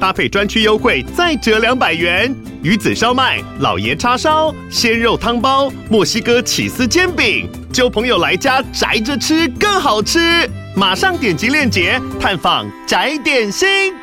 [0.00, 2.34] 搭配专区优惠再折两百元。
[2.62, 10.48] 鱼子烧麦、老爷叉烧、鲜肉汤包、墨西哥起司煎饼，揪朋友来家宅着吃更好吃。
[10.74, 13.94] 马上点击链接探访宅点心。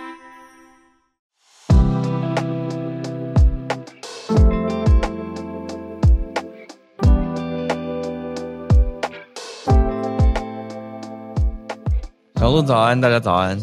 [12.36, 13.58] 小鹿早安，大家早安。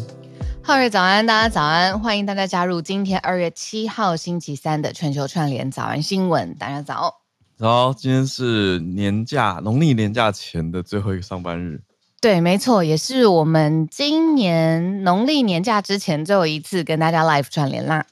[0.63, 1.99] 浩瑞早安，大家早安。
[1.99, 6.53] 欢迎大家加入今天二月七号星期三的全球串联早安新闻。
[6.55, 7.21] 大家早。
[7.57, 11.81] 早，今天是年假，农历年假前的最后一个上班日。
[12.21, 18.05] 对，没错，也是我们今年农历年假之前最后一次跟大家 live 串联啦。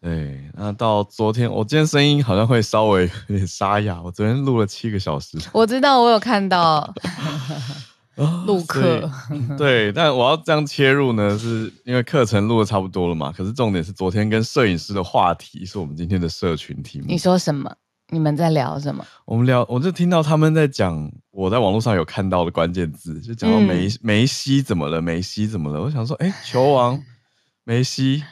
[0.00, 4.00] 对，那到昨天，我今天声音好像会稍微有点沙哑。
[4.00, 6.94] 我昨天录了七个小时，我知道，我有看到
[8.46, 9.10] 录课。
[9.56, 13.32] 对，但我要这样切入呢，是因为课程录的差不多了嘛。
[13.32, 17.06] 可是重点是昨天跟摄影师的话题是我们今天的社群题目。
[17.08, 17.72] 你说什么？
[18.10, 19.04] 你们在聊什么？
[19.26, 25.02] 我们聊，我就听到他们在讲，我在网络上有看到的关键字，就讲到梅、嗯、梅西怎么了？
[25.02, 25.82] 梅西怎么了？
[25.82, 26.98] 我想说，哎，球王
[27.64, 28.24] 梅西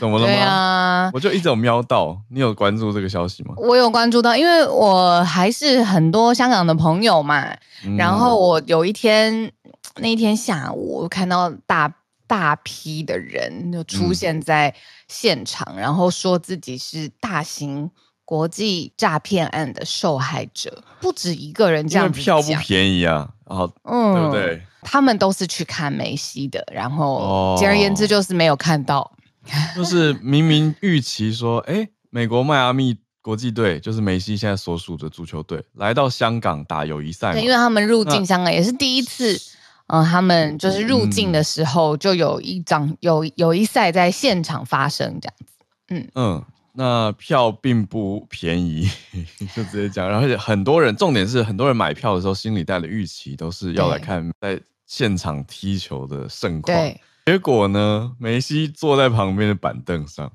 [0.00, 0.32] 怎么了吗？
[0.32, 3.54] 对啊，我就一直有瞄到，你有关注这个消息吗？
[3.56, 7.44] 我有关注到，因为我还是很多香港的朋友嘛。
[7.84, 9.52] 嗯、然后我有一天
[9.96, 11.92] 那一天下午，我看到大
[12.26, 14.74] 大批的人就出现在
[15.08, 17.90] 现场，嗯、然后说自己是大型。
[18.26, 24.62] 国际诈骗案的受害者不止一个人，这样子票不便宜啊，然后嗯，对不对？
[24.80, 29.12] 他们都是去看梅西的，然后简而言之就是没有看到，
[29.76, 39.40] 就是明明预期说，哎，美国迈阿密国际队就是梅西现在所属的足球队来到香港打友谊赛，对，因为他们入境香港也是第一次，
[39.88, 45.44] 嗯，他们就是入境的时候就有一场有友谊赛在现场发生这样子，
[45.88, 46.08] 嗯。
[46.14, 46.44] 嗯。
[46.76, 48.90] 那票并不便宜，
[49.54, 56.76] 就直接讲，然后很多人，重点是很多人买票的时候，心里带的预期都是要来看在现场踢球的盛况。
[56.76, 60.32] 对，结果呢，梅西坐在旁边的板凳上，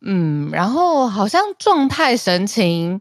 [0.00, 3.00] 嗯，然后好像状态神情。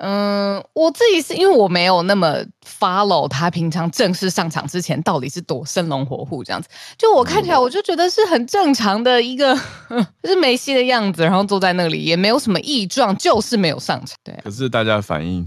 [0.00, 9.52] 嗯，我自己是因为我没有那么 follow 他平常正式上场之前到底是多生龙活虎这样子，就我看起来我就觉得是很正常的一个，
[10.22, 14.16] 就是梅西的样子，然后坐在那里也没有什么异状，就是没有上场。
[14.22, 15.44] 对，可是大家反应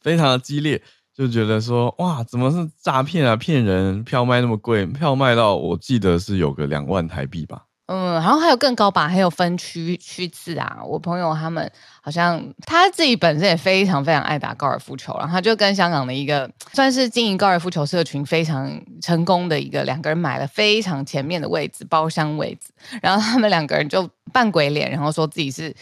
[0.00, 0.82] 非常的激烈，
[1.16, 7.64] 就觉得说哇，怎么是诈骗啊，骗人，票卖那么贵，票卖到我记得是有个两万台币吧。
[7.86, 10.78] 嗯，然后还有更高吧，还有分区区次啊。
[10.86, 22.72] 我朋友他们好像他自己本身也非常非常爱打高尔夫球，然后他就跟香港的一个算是经营高尔夫球社群非常成功的一个两个人买了非常前面的位置，包厢位置。
[23.02, 25.74] 然后他们两个人就扮鬼脸，然后说自己是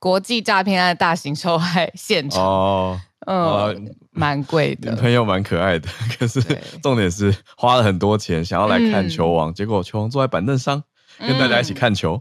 [0.00, 2.42] 国际诈骗案大型受害现场。
[2.42, 3.76] 哦，嗯，呃、
[4.12, 4.94] 蛮贵的。
[4.96, 6.40] 朋友蛮可爱的， 可是
[6.82, 10.82] 重点是花了很多钱想要来看球王，嗯、结果球王坐在板凳上。
[11.16, 12.20] 跟大家一起看球，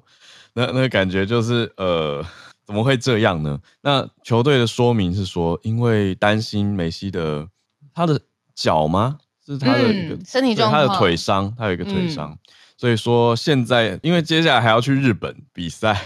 [0.54, 2.24] 嗯、那那个感觉就是呃，
[2.64, 3.60] 怎么会这样呢？
[3.82, 7.48] 那球队的说明是说，因为担心梅西的
[7.92, 8.22] 他的
[8.54, 9.18] 脚吗？
[9.44, 12.38] 是他的一个、嗯、身体状况，他的腿伤，他有一个腿伤，嗯、
[12.78, 16.00] 所以说现在因为接下来还要去日本比赛，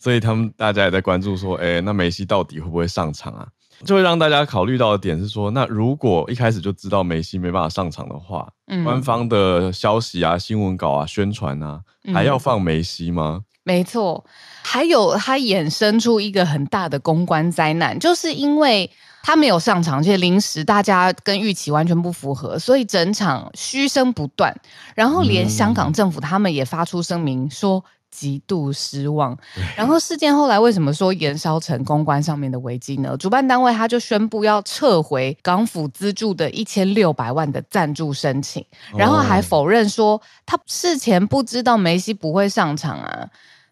[0.00, 3.46] 所以他们大家也在关注说，哎，那梅西到底会不会上场啊？
[3.84, 11.80] 就会让大家考虑到的点是说，那如果一开始就知道梅西没办法上场的话，嗯、官方的消息啊、新闻稿啊、宣传啊，
[12.12, 13.40] 还要放梅西吗？
[13.40, 14.24] 嗯、没错，
[14.62, 18.90] 还有它衍生出一个很大的公关灾难，就是因为
[19.22, 24.54] 他没有上场，而且临时大家跟预期完全不符合，所以整场嘘声不断，
[24.94, 27.84] 然后连香港政府他们也发出声明说。
[28.14, 29.36] 极度失望。
[29.76, 33.16] 然后事件后来为什么说延烧成公关上面的危机呢？
[33.18, 38.64] 主办单位他就宣布要撤回港府资助的一千六百万的赞助申请，
[38.96, 43.28] 然后还否认说他事前不知道梅西不会上场啊。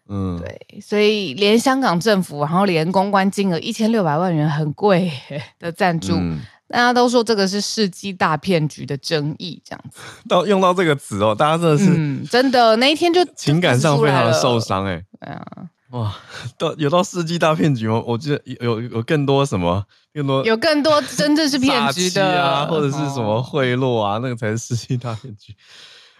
[0.09, 5.09] 嗯，对，所以连香港政府，然后连公关金额一千六百万元很贵
[5.57, 6.13] 的赞助。
[6.15, 6.41] 嗯
[6.73, 9.83] 大家都说这个是世纪大骗局的争议，这样。
[9.91, 15.45] 子到用到这个词哦，大家真的是、嗯、真的那一天就情感上非常的受伤哎，对啊，
[15.91, 16.15] 哇，
[16.57, 18.01] 到有到世纪大骗局吗？
[18.07, 19.85] 我记得有有有更多什么，
[20.15, 22.41] 更多有更多真正是骗局的。
[22.41, 25.53] 啊，或者是什么贿赂啊，那个才是世纪大骗局。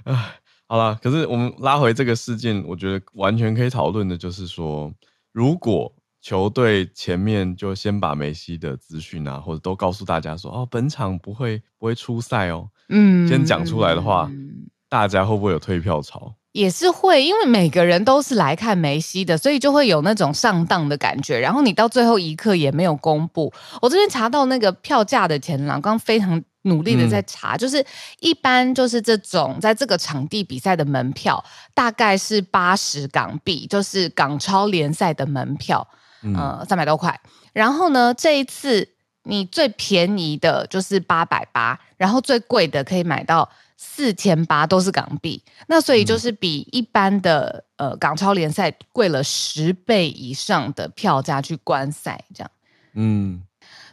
[0.03, 0.35] 哎，
[0.67, 4.93] 好了，可是我们拉回这个事件，我觉得完全可以讨论的就是说，
[5.31, 5.91] 如果
[6.23, 16.33] 球队前面就先把梅西的资讯啊，或者都告诉大家说，哦，本场不会不会出赛哦，嗯，先讲出来的话，嗯，大家会不会有退票潮？
[16.53, 21.39] 也是会，因为每个人都是来看梅西的，所以就会有那种上当的感觉。
[21.39, 23.51] 然后你到最后一刻也没有公布。
[23.81, 27.83] 我这边查到那个票价的前两，刚刚非常努力的在查，嗯、就是
[28.19, 31.43] 一般就是这种在这个场地比赛的门票
[31.73, 35.97] 大概是八十港币，就是港超联赛的门票，嗯、
[36.35, 37.19] 呃，三百多块。
[37.53, 38.89] 然后呢，这一次
[39.23, 43.49] 你最便宜的就是八百八，然后最贵的可以买到。
[43.75, 52.51] 四千八都是港币，那所以就是比一般的、嗯、呃港超联赛贵了十倍以上的票价去观赛，这样。
[52.93, 53.43] 嗯，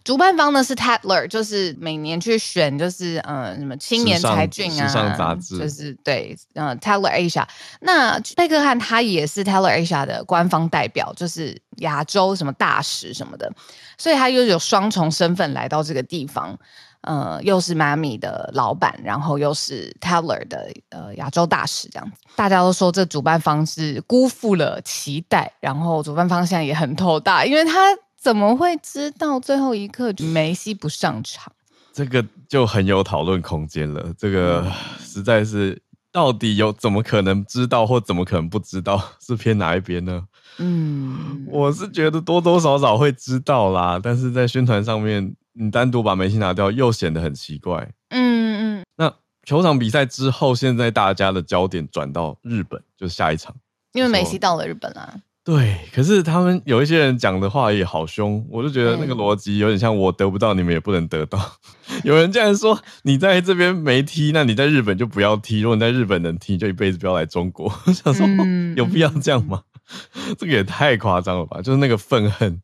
[0.04, 7.44] 主办方呢是 Tatler，就是每年去选，就是呃什么青年才俊啊，时尚杂志，就是对，呃 Tatler Asia。
[7.80, 13.52] 那贝克汉他也是 Tatler Asia 的官方代表，就是亚洲什么大使什么的，
[13.98, 16.58] 所以他又有双重身份来到这个地方。
[17.02, 31.52] 呃，又是妈咪的老板，然后又是 Teller 的呃亚洲大使，这样子，大家都说这主办方是辜负了期待，然后主办方现在也很头大，因为他怎么会知道最后一刻梅西不上场？
[31.92, 34.12] 这个就很有讨论空间了。
[34.18, 34.70] 这个
[35.00, 35.80] 实在是
[36.12, 40.24] 到底有怎么可能知道，或怎么可能不知道， 是偏哪一边呢？
[40.58, 45.34] 嗯，我是觉得多多少少会知道啦，但是在宣传上面。
[45.52, 47.76] 你单独把梅西拿掉，又显得很奇怪。
[48.10, 48.84] 嗯嗯。
[48.96, 49.12] 那
[49.44, 53.54] 球场比赛之后，现在大家的焦点转到日本，就是下一场。
[53.92, 55.12] 因为梅西到了日本啊。
[55.50, 61.40] 对，可是他们有一些人讲的话也好凶，我就觉得那个逻辑有点像我得不到，你们也不能得到。
[61.88, 65.60] 嗯、 有人竟然说你在这边没踢，那你在日本就不要踢。
[65.60, 67.66] 如果你在日本能踢，就一辈子不要来中国。
[67.84, 69.62] 我想说，嗯、有必要这样吗？
[70.38, 71.60] 这个也太夸张了吧！
[71.60, 72.62] 就是那个愤恨。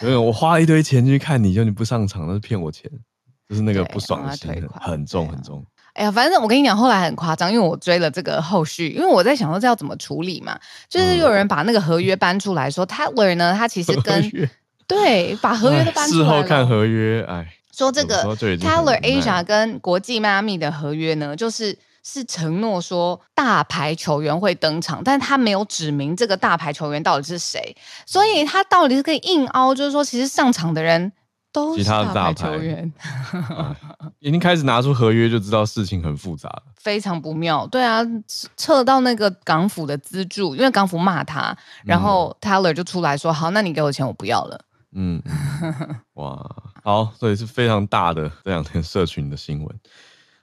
[0.00, 2.88] 因为我花了一堆钱去看你，就你不上场，那是骗我钱，
[3.48, 4.48] 就是那个不爽的心，
[4.80, 5.66] 很重很重。
[5.94, 10.58] 哎呀，反正我跟你讲，后来很夸张，因为我追了这个后续，因为我在想说这要怎么处理嘛，
[10.88, 14.50] 就是又有人把那个合约搬出来说，Tatler 呢，他其实跟
[14.86, 17.46] 对把合约都搬出来了，事后看合约，哎，
[17.76, 21.78] 说这个 Tatler Asia 跟国际迈阿密的合约呢，就是。
[22.04, 31.12] 是承诺说大牌球员会登场，但他没有指明这个大牌球员到底是谁，所以他到底是可以硬凹，就是说其实上场的人
[31.52, 32.92] 都是大牌球员。
[34.20, 37.66] 已经开始拿出合约，就知道事情很复杂了，非常不妙。
[37.66, 38.00] 对啊，
[38.56, 44.60] 撤到那个港府的资助，因为港府骂他，然后 Tatler 就出来说：“好，那你给我钱，我不要了。”
[44.94, 45.22] 嗯，
[46.14, 46.44] 哇，
[46.82, 49.80] 好，所以是非常大的这两天社群的新闻。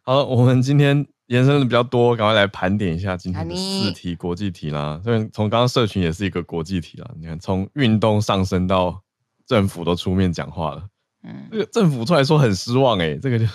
[0.04, 1.06] 好，我们今天。
[1.30, 5.00] 延伸的比较多，赶快来盘点一下今天的四题国际题啦。
[5.04, 9.00] 虽然从刚刚社群也是一个国际题啦，你看从运动上升到
[9.46, 10.84] 政府都出面讲话了，
[11.24, 13.46] 嗯，这个政府出来说很失望诶、欸，这个就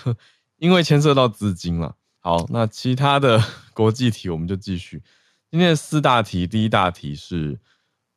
[0.57, 1.95] 因为牵涉到资金了。
[2.19, 3.41] 好，那其他的
[3.73, 5.01] 国际题我们就继续。
[5.49, 7.59] 今天的四大题，第一大题是，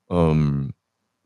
[0.08, 0.72] 嗯。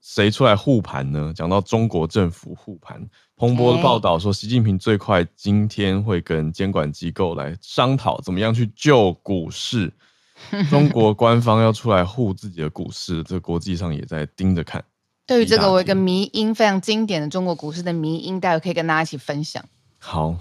[0.05, 1.33] 谁出来护盘呢？
[1.33, 3.01] 讲到中国政府护盘，
[3.37, 9.93] 彭博的报道说，习近平最快今天会跟监管机构来商讨怎么样去救股市。
[10.69, 14.85] 中国官方要出来护自己的股市，这国际上也在盯着看。
[15.27, 19.65] 对于这个，我有一个迷因，非常经典的中国股市的迷因，待会可以跟大家一起分享。
[19.99, 20.37] 好，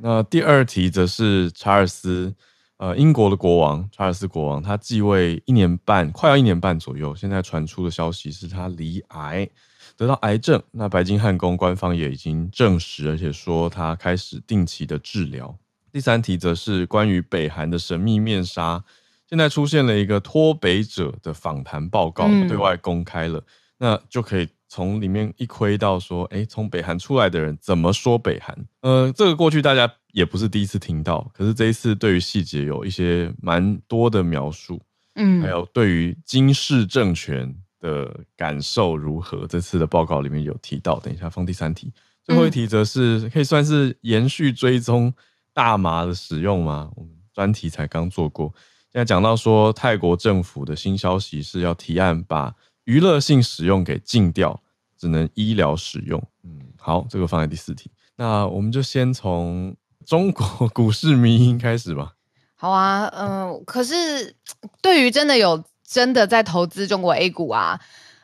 [0.00, 2.34] 那第二题则是查尔斯。
[2.76, 7.12] 呃，英国的国王查尔斯国王，他继位一年半，快要一年半左右。
[7.12, 9.48] 现在传出的消息是他罹癌，
[9.96, 10.62] 得到癌症。
[10.70, 15.52] 那白金汉宫官方也已经证实，而且说他开始定期的治疗。
[15.90, 18.84] 第三题则是关于北韩的神秘面纱，
[19.28, 23.44] 现在出现了一个脱北者的访谈报告，对外公开了，嗯、
[23.78, 24.48] 那就可以。
[24.70, 28.54] 从里面一窥到说，哎，从北韩出来的人怎么说北韩？
[28.82, 34.78] 呃，这个过去大家也不是第一次听到，可是这一次对于细节有一些蛮多的描述，
[35.14, 39.46] 嗯，还有对于金氏政权的感受如何？
[39.46, 41.00] 这次的报告里面有提到。
[41.00, 41.90] 等一下放第三题，
[42.22, 45.10] 最后一题则是可以算是延续追踪
[45.54, 46.90] 大麻的使用吗？
[46.94, 48.52] 我们专题才刚做过，
[48.92, 52.54] 现在讲到说泰国政府的新消息是要提案把。
[52.88, 54.58] 娱乐性使用给禁掉，
[54.96, 56.18] 只能医疗使用。
[56.42, 57.90] 嗯，好，这个放在第四题。
[58.16, 59.76] 那我们就先从
[60.06, 62.14] 中国股市迷因开始吧。
[62.54, 64.34] 好啊，嗯、呃，可是
[64.80, 67.78] 对于真的有真的在投资中国 A 股啊，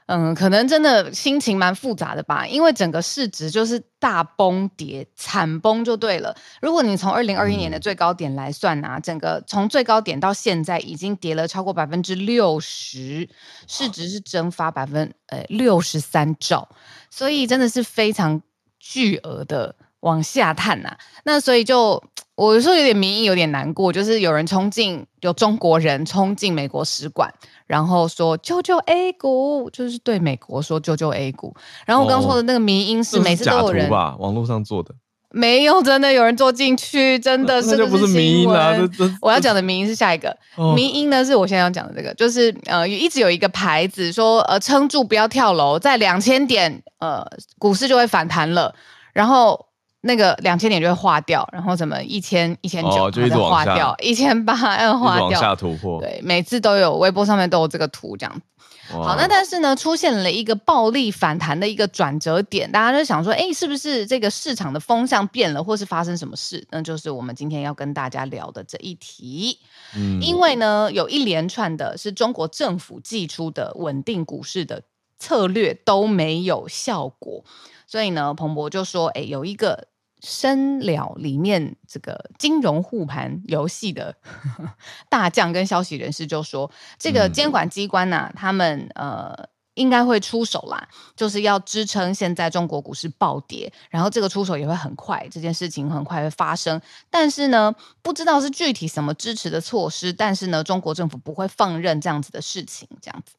[0.07, 6.37] 嗯，可能真的心情蛮复杂的吧，因为整个市值就是大崩跌、惨崩就对了。
[6.61, 13.29] 如果你从二零二一年的最高点来算啊，嗯、整个从最高点到现在已经跌了超过百分之六十，
[13.67, 16.69] 市值是蒸发百分呃六十三兆，
[17.11, 18.43] 所以真的是非常
[18.79, 20.99] 巨额的往下探呐、啊。
[21.25, 22.05] 那所以就。
[22.37, 27.33] 我说有点民意，有点难过，就是有人冲进，有中国人冲进美国使馆，
[27.65, 31.55] 然后说救救 A 股，就是对美国说救救 A 股。
[31.87, 34.93] 然后我刚说的那个民音是每次都有人、哦、吧，网络上做的，
[35.31, 38.75] 没有真的有人坐进去，真的是不是迷音啦。
[39.21, 47.25] 我要讲的民音是下一个、哦、迷因呢，是我现在要讲的这个，就是呃一直有一个牌子说呃撑住不要跳楼，在两千点呃
[47.61, 48.75] 股市就会反弹了，
[49.13, 49.67] 然后。
[50.05, 55.99] 那个两千点就会化掉，然后怎么一千一千九就划掉，一千八要化掉，往下突破。
[56.01, 58.43] 对，每次都有微博上面都有这个图这样。
[58.91, 66.67] 好，那但是呢，出现了一个暴力反弹的一个转折点，大家就想说，哎，是不是这个市场的风向变了，或是发生什么事？
[66.71, 69.59] 那就是我们今天要跟大家聊的这一题。
[69.97, 74.83] 嗯，因为呢，有一连串的是中国政府寄出的稳定股市的
[75.19, 77.43] 策略都没有效果，
[77.87, 79.89] 所以呢，彭博就说，哎，有一个。
[80.25, 84.17] 深了里面这个金融护盘游戏的
[85.11, 96.81] 大将跟消息人士就说，这个监管机关呐、啊，他们呃应该会出手啦，就是要支撑现在中国股市暴跌，然后这个出手也会很快，这件事情很快会发生。
[97.11, 103.35] 但是呢，不知道是具体什么支持的措施，但是呢，中国政府不会放任这样子的事情，这样子。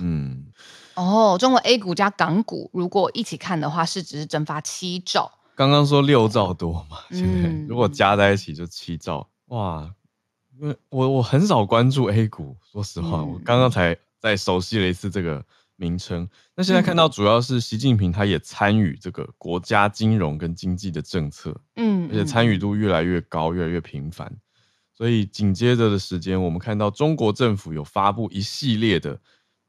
[0.00, 0.46] 嗯，
[0.94, 5.30] 哦，中国 A 股加港股如果一起看的话，市值是蒸发七兆。
[5.56, 9.90] 刚刚说六兆多嘛，嗯，如果加在一起就七兆，哇！
[10.58, 15.42] 因为我我很少关注 A 股，说实话，嗯、我刚刚才在熟悉了一次这个
[15.76, 16.28] 名称。
[16.54, 24.30] 那现在看到主要是习近平他也参与这个国家金融跟经济的政策，嗯，而且参与度越来越高，越来越频繁。
[24.94, 29.18] 所以紧接着的时间，我们看到中国政府有发布一系列的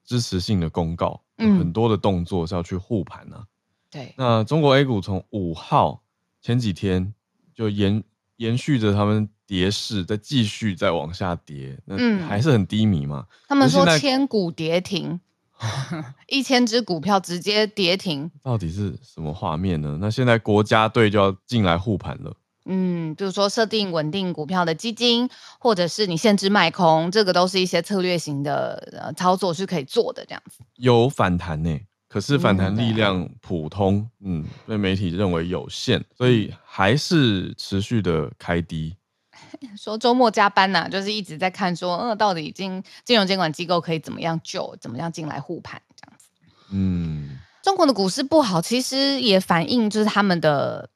[0.03, 3.41] 支持性的公告，嗯，很多的动作是要去护盘呢。
[3.89, 6.01] 对，那中国 A 股从五号
[6.41, 7.13] 前几天
[7.55, 8.03] 就延
[8.37, 13.25] 延续着他们跌势，再继续再往下跌，那还是很低迷嘛。
[13.29, 15.19] 嗯、他们说千股跌停，
[16.27, 19.97] 一千只股票直接跌停，到底是什么画面呢？
[20.01, 22.35] 那现在国家队就要进来护盘了。
[22.69, 31.79] 嗯，比如说设定稳定股票的基金，或者是你限制卖空，这个都是一些策略型的呃操作是可以做的，这样子有反弹呢。
[32.07, 38.95] 可是反弹力量普通，嗯，被媒体认为有限，所以还是持续的开低。
[39.77, 46.29] 说周末加班呐、啊，就是一直在看说，嗯，到底金金融监管机构可以怎么样救，怎么样进来护盘这样子。
[46.71, 50.89] 嗯，中国的股市不好，其实也反映就是他们的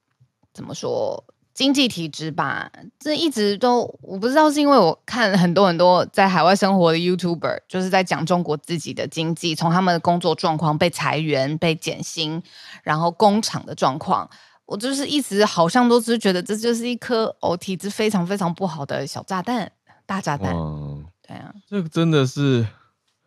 [0.54, 1.24] 怎么说？
[1.54, 12.42] 经济体制吧，这一直都我不知道，是因为我看很多很多在海外生活的 YouTuber，就是在讲中国自己的经济，从他们的工作状况、被裁员、被减薪，
[12.84, 14.30] 然后工厂的状况，
[14.66, 19.72] 我就是一直好像都是觉得这就是一颗哦体质非常非常不好的小炸弹、
[20.06, 20.54] 大炸弹。
[21.28, 22.66] 对啊，这个真的是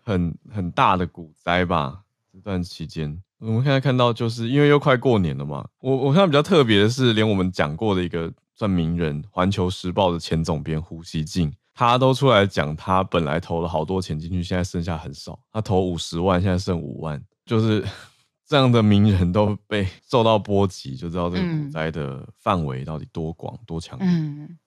[0.02, 2.00] 很很大的股灾吧？
[2.32, 3.22] 这段期间。
[3.46, 5.66] 我们现在看到，就是因为又快过年了嘛。
[5.80, 15.38] 我我看到比较特别的是，连我们讲过的一个算名人，《环球时报》的前总编胡锡进，他都出来讲，他本来投了好多钱进去，现在剩下很少。
[15.52, 17.84] 他投五十万，现在剩五万，就是
[18.48, 24.08] 这样的名人都被受到波及，就知道这个股灾的范围到底多广、多强烈。
[24.08, 24.58] 嗯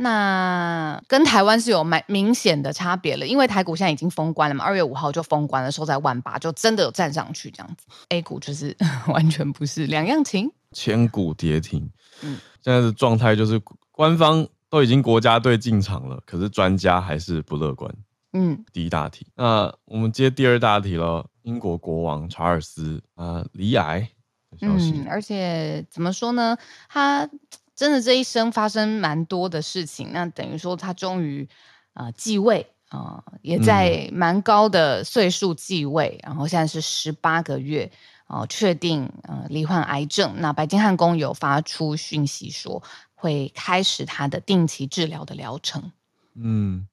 [0.00, 7.84] 那跟台湾是有蛮明显的差别了，因为台股现在已经封关了嘛，二月五号就封关了，收在万八，就真的有站上去这样子。
[8.10, 8.76] A 股就是
[9.12, 11.90] 完全不是两样情，千股跌停。
[12.22, 17.92] 嗯，现在的状态就是官方都已经国家队进场了，可是专家还是不乐观。
[18.34, 21.26] 嗯，第一大题，那我们接第二大题了。
[21.42, 24.08] 英国国王查尔斯啊，罹癌
[24.50, 24.92] 的消息。
[24.92, 26.56] 嗯，而且怎么说呢，
[26.88, 27.28] 他。
[27.78, 31.48] 真的这一生发生蛮多的事情，那等于说他终于
[31.92, 37.88] 啊继位啊、呃，也在蛮高的岁数继位，嗯、然后现在是十八个月
[38.26, 40.34] 啊、呃，确定啊、呃、罹患癌症。
[40.38, 42.82] 那白金汉宫有发出讯息说
[43.14, 45.92] 会开始他的定期治疗的疗程。
[46.34, 46.88] 嗯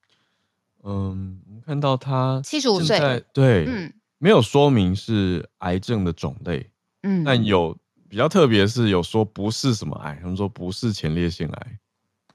[0.84, 6.70] 嗯，我们看到他七十五岁，对，嗯，没有说明是癌症的种类，
[7.02, 7.76] 嗯，但有。
[8.08, 11.78] 比较特别是，有说不是什么癌，他们说不是前列腺癌。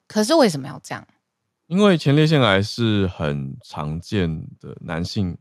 [0.08, 1.06] 可是为什么要这样？
[1.68, 5.38] 因为前列腺癌是很常见的男性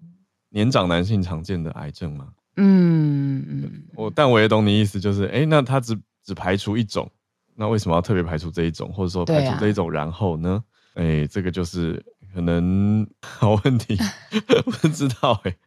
[0.50, 2.28] 年长男性常见的癌症嘛？
[2.56, 7.10] 嗯嗯，我但我也懂你意思，就是哎、欸，那他只只排除一种，
[7.54, 10.62] 那为什么要特别排除这一种，或者说排除这一种，然后呢？
[10.94, 13.96] 哎、这个就是可能好问题，
[14.80, 15.58] 不知道哎、欸，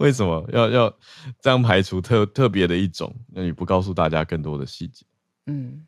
[0.00, 0.94] 为什么要要
[1.40, 3.14] 这样排除特特别的一种？
[3.28, 5.04] 那你不告诉大家更多的细节？
[5.46, 5.86] 嗯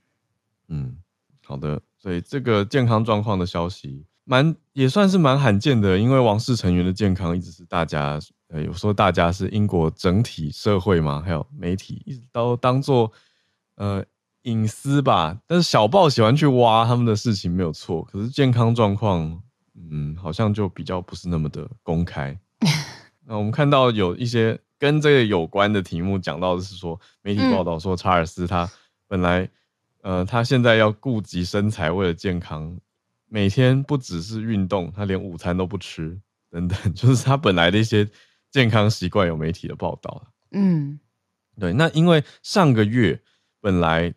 [0.68, 0.96] 嗯，
[1.44, 8.20] 好的，所以这个健康状况的消息蛮也算是蛮罕见的，因为王室成员的健康一直是大家。
[8.48, 13.10] 呃，有说大家是英国整体社会嘛，还有媒体一直都当做
[13.74, 14.04] 呃
[14.42, 15.36] 隐私吧。
[15.48, 19.42] 但是小报喜欢去挖他们的事情没有错，可是健康状况，
[19.90, 22.38] 嗯，好像就比较不是那么的公开。
[23.24, 28.70] 那我们看到有一些跟这个有关的题目讲到的是说，媒体报道说查尔斯他
[29.06, 29.48] 本来
[30.02, 32.78] 呃他现在要顾及身材，为了健康，
[33.28, 38.08] 每天不只是运动，他连午餐都不吃等等， 就是他本来的一些。
[38.52, 40.98] 健康习惯有媒体的报道嗯，
[41.60, 43.20] 对，那因为上个月
[43.60, 44.14] 本来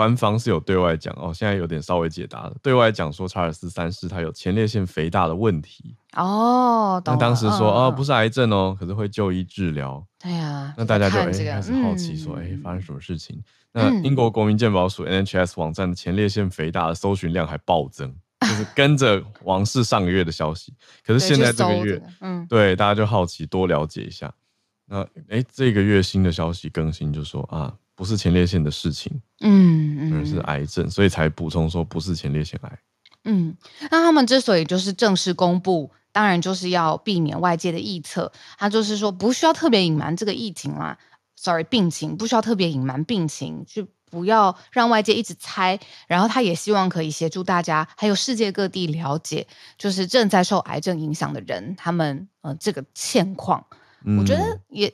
[0.00, 5.94] 官方是有对外讲哦，现在有点稍微解答了，对外讲说查尔斯三世他有前列腺肥大的问题。
[6.16, 13.38] 哦，那当时说哦，哦不是癌症哦，可是会就医治疗，对呀、啊，那大家就哎、这个、开始好奇说哎、嗯、发生什么事情？
[13.72, 18.10] 那英国国民健保署 NHS 网站的前列腺肥大的搜寻量还暴增。
[18.40, 20.72] 就是跟着王室上个月的消息，
[21.04, 24.32] 可是现在这个月，嗯，对，大家就好奇多了解一下。
[24.86, 32.78] 那哎、欸，这个月新的消息更新就说啊，不是前列腺的事情，嗯，而是癌症，所以才补充说不是前列腺癌。
[33.24, 33.54] 嗯，
[33.90, 40.96] 那他们之所以就是正式公布，当然就是要避免外界的臆测，他就是说不需要特别隐瞒这个疫情啦
[41.36, 43.86] ，sorry，病情不需要特别隐瞒病情去。
[44.10, 45.78] 不要让外界一直猜，
[46.08, 49.46] 然后他也希望可以协助大家，还有世界各地了解，
[49.78, 53.64] 就是正在受癌症影响的人，他们呃这个现况，
[54.04, 54.92] 嗯、我觉得也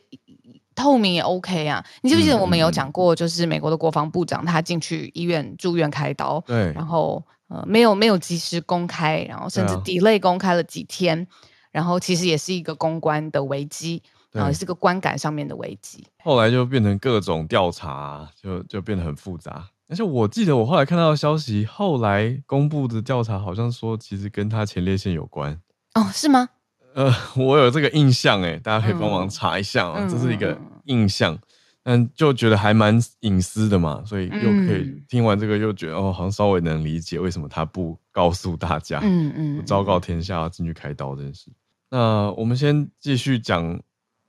[0.76, 1.85] 透明也 OK 啊。
[2.02, 11.26] 你记不记得我们有讲过，就是美国的国防部长他进去医院住院开刀，对，然后呃没有没有及时公开，然后甚至 delay 公开了几天，啊、
[11.73, 14.00] 然后其实也是一个公关的危机。
[14.32, 16.04] 啊，是个观感上面的危机。
[16.23, 19.67] 后来就变成各种调查，就就变得很复杂。
[19.89, 25.58] 而且我记得我后来看到的消息，后来公布的调查好像说，其实跟他前列腺有关。
[25.95, 26.50] 哦，是吗？
[26.97, 31.39] 呃， 我有这个印象，哎，大家可以帮忙查一下啊，嗯、这是一个印象。
[31.82, 41.52] 但就觉得还蛮隐私的嘛，所以又可以听完这个，又觉得哦，好像稍微能理解为什么他不告诉大家，嗯嗯，昭告天下要进去开刀这件事。
[41.91, 43.80] 那我们先继续讲。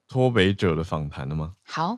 [0.10, 1.52] 脱北者的访谈了吗？
[1.66, 1.98] 好，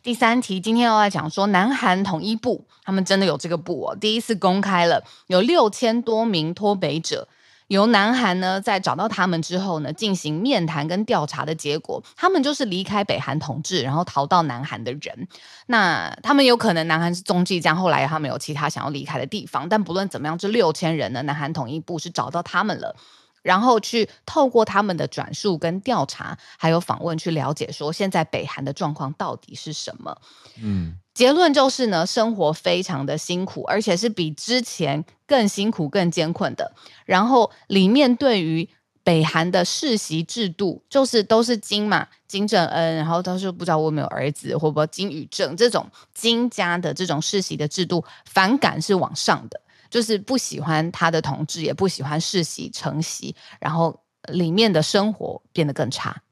[0.00, 7.26] 第三题，今天要来讲说，南韩统一部他们真的有这个部哦，第一次公开了，有六千多名脱北者，
[7.68, 15.28] 由南韩呢在找到他们之后呢，进行面谈跟调查的结果，他们就是离开北韩统治，然后逃到南韩的人。
[15.66, 22.96] 那他们有可能南韩是中继站，后来他们有其他想要离开的地方，但不论怎么样，这六千人呢，南韩统一部是找到他们了。
[23.40, 30.14] 然后去透过他们的转述跟调查，还有访问，去了解说现在北韩的状况到底是什么。
[30.60, 36.70] 嗯，结论就是呢，生活非常的辛苦，而且是比之前更辛苦、更艰困的。
[37.04, 38.68] 然后里面对于
[39.02, 49.60] 北韩的世袭制度，就是都是金嘛，金正恩，然后都是不知道我有没有儿子，或不金宇正这种金家的这种世袭的制度，反感是往上的。
[49.90, 56.22] 就是不喜欢他的统治，也不喜欢世袭承袭，然后里面的生活变得更差。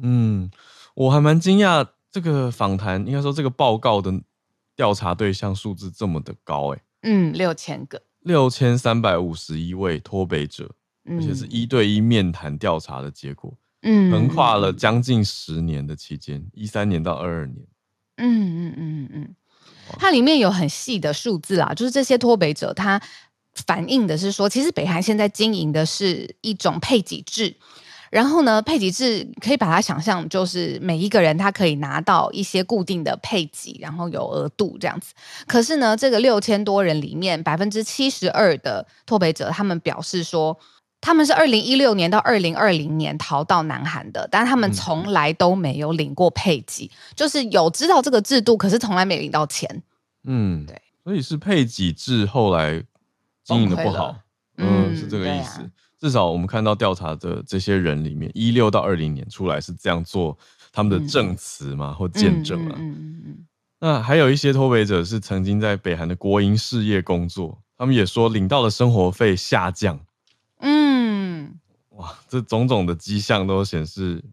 [0.00, 0.48] 嗯，
[0.94, 4.12] 我还蛮惊讶，这个访谈应该说这个报告的
[4.76, 10.70] 调查对象数字这么的高，哎，嗯，六千个，六千三百五十一位脱北者，
[11.08, 17.66] 而且是一对一面谈调查的结果，嗯，横跨了将近十年的期间，一三年到二二年，
[18.18, 19.34] 嗯嗯嗯嗯嗯。
[19.98, 23.00] 它里面有很细的数字啊，就是这些脱北者，他
[23.54, 27.54] 反映的是说，其实北韩现在经营的是一种配给制，
[28.10, 35.12] 然后呢，配给制可以把它想象就是每一个人他可以拿到一些固定的配给，然后有额度这样子。
[35.46, 40.58] 可是呢，这个六千多人里面，百分之七十二的脱北者，他们表示说。
[40.98, 49.82] 他们是二零一六年到二零二零年逃到南韩的，但他们从来都没有领过配给，嗯、就是有知道这个制度，可是从来没领到钱。
[50.24, 52.82] 嗯，对，所以是配给制后来
[53.44, 54.16] 经营的不好，
[54.56, 55.60] 嗯，嗯，是这个意思。
[55.60, 60.36] 啊、至少我们看到调查的这些人里面，一六到二零年出来是这样做，
[60.72, 62.74] 他们的证词嘛、嗯、或见证啊。
[62.78, 63.46] 嗯嗯嗯，嗯。
[63.78, 70.00] 那还有一些脱北者是曾经在北韩的国营事业工作，他们也说领到的生活费下降。
[70.60, 71.58] 嗯，
[71.90, 74.24] 哇，这种种的迹象都显示，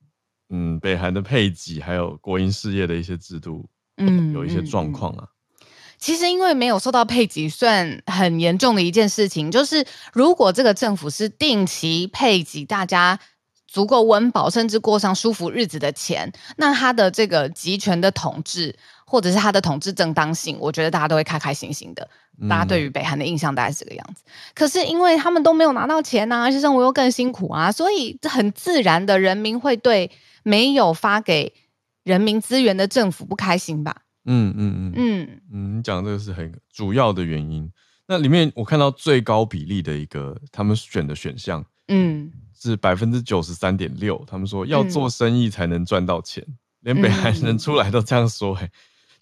[0.49, 5.28] 嗯，北韩的配给还有国营事业的一些制度，嗯，有一些状况啊。
[6.03, 9.49] 其实因为没有受到配给，算很严重的一件事情。
[9.49, 13.17] 就是如果这个政府是定期配给大家
[13.67, 22.05] 足够温饱，甚至过上舒服日子的钱，那他的这个集权的统治，或者是他的统治正当性，我觉得大家都会开开心心的。
[22.49, 24.23] 大家对于北韩的印象大概是这个样子。
[24.53, 30.11] 可是因为他们都没有拿到钱啊，而且生活又更辛苦啊，所以很自然的人民会对
[30.43, 31.53] 没有发给
[32.03, 34.01] 人民资源的政府不开心吧？
[34.25, 37.69] 嗯嗯嗯嗯嗯，你讲的这个是很主要的原因。
[38.07, 44.23] 那里面我看到最高比例的一个他们选的选项，嗯，是百分之九十三点六。
[44.27, 48.69] 他们说要做生意才能赚到钱，嗯、连北韩人出来都这样说、欸。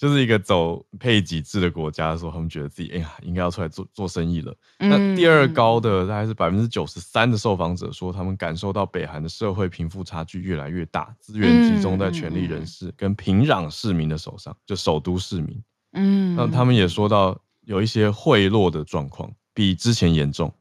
[0.02, 4.52] 就是一个走配给制的国家的时候，他们觉得自己哎呀，应该要出来做做生意了。
[4.80, 15.64] 嗯、那第二高的大概是百分之九十三的受访者说，他们感受到北韩的社会贫富差距越来越大，资源集中在权力人士跟平壤市民的手上，就首都市民。
[15.92, 20.52] 嗯，那他们也说到有一些贿赂的状况比之前严重。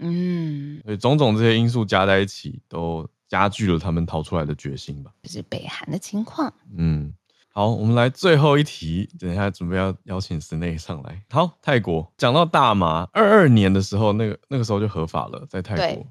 [0.00, 5.12] 嗯，所以种种这些因素加在一起，都加剧了他们逃出来的决心吧。
[5.22, 6.52] 这是北韩的情况。
[6.76, 7.14] 嗯。
[7.58, 9.10] 好，我们来最后一题。
[9.18, 11.24] 等一下准备要邀请 Snae 上来。
[11.28, 16.04] 好，泰国讲到大麻，二二年的时候，那个那个时候就合法了，在泰国。
[16.04, 16.06] 对。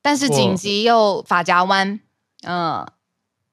[0.00, 1.98] 但是紧急又法夹弯，
[2.44, 2.86] 嗯，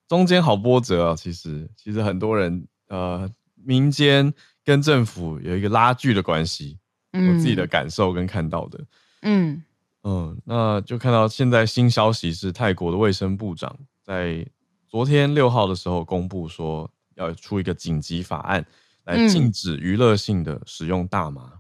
[0.08, 1.16] 中间好波折啊。
[1.16, 4.32] 其实，其实很多人呃，民间
[4.64, 6.78] 跟政府有一个拉锯的关系。
[7.14, 7.34] 嗯。
[7.34, 8.86] 我自己的感受跟看到的。
[9.24, 9.64] 嗯
[10.04, 14.46] 嗯，那就看到现在新消息是，泰国的卫生部长在
[14.88, 16.88] 昨天六号的时候公布说。
[17.16, 18.66] 要出一个紧急法案
[19.04, 21.60] 来禁止娱乐性的使用大麻，嗯、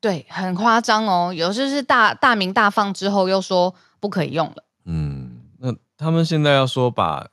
[0.00, 1.32] 对，很夸张哦。
[1.32, 4.64] 有就是大大鸣大放之后，又说不可以用了。
[4.84, 7.28] 嗯，那他们现在要说把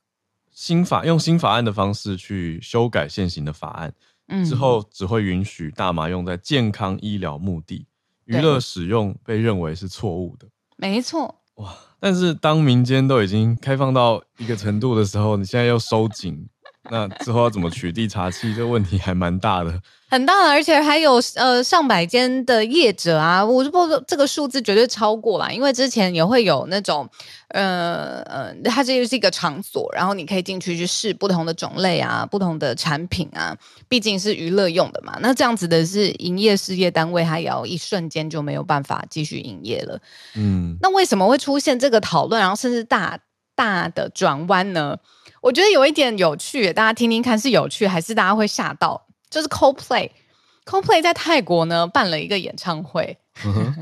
[0.52, 3.94] 新法用新法案的方式去修改现行的法案，
[4.28, 7.86] 嗯、之后只会允许大麻用在健康医疗目的，
[8.26, 10.48] 娱乐使用被认为是错误的。
[10.78, 11.42] 没错。
[11.56, 11.74] 哇！
[12.00, 16.48] 但是当民间都已经开放到一个程度的时候，你现在又收紧。
[16.90, 18.54] 那之后要怎么取缔茶器？
[18.56, 27.08] 这个问题还蛮大的，很大，而且还有呃上百间的业者啊，我就不知道这个数字绝对超过啦，因为之前也会有那种
[27.50, 33.56] 呃呃，它这就是一个场所，然后你可以进去去试不同的种类啊，不同的产品啊，
[33.88, 35.20] 毕竟是娱乐用的嘛。
[35.22, 40.00] 那这样子的是营业事业单位，它也要一瞬间就没有办法继续营业了。
[40.36, 43.20] 嗯，那为什么会出现这个讨论，然后甚至大
[43.56, 44.98] 大的转弯呢？
[45.42, 49.08] 我觉得有一点有趣，大家听听看是有趣还是大家会吓到？
[49.28, 53.74] 就是 Coldplay，Coldplay 在泰国呢办了一个演唱会，嗯、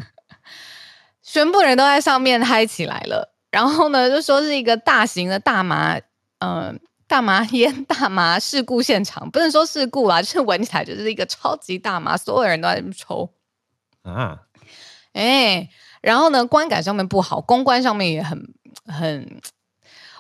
[1.22, 3.36] 全部人都在上面嗨起来了。
[3.52, 5.98] 然后呢，就说是一个大型的大麻，
[6.38, 6.76] 嗯、呃，
[7.08, 13.34] 大麻烟、大麻事故现场，不能说事故啊，就是闻起来就是一个超级大麻，所有人都在抽
[14.04, 14.40] 啊，
[15.12, 15.68] 哎，
[16.02, 18.54] 然后呢，观感上面不好，公关上面也很
[18.86, 19.42] 很。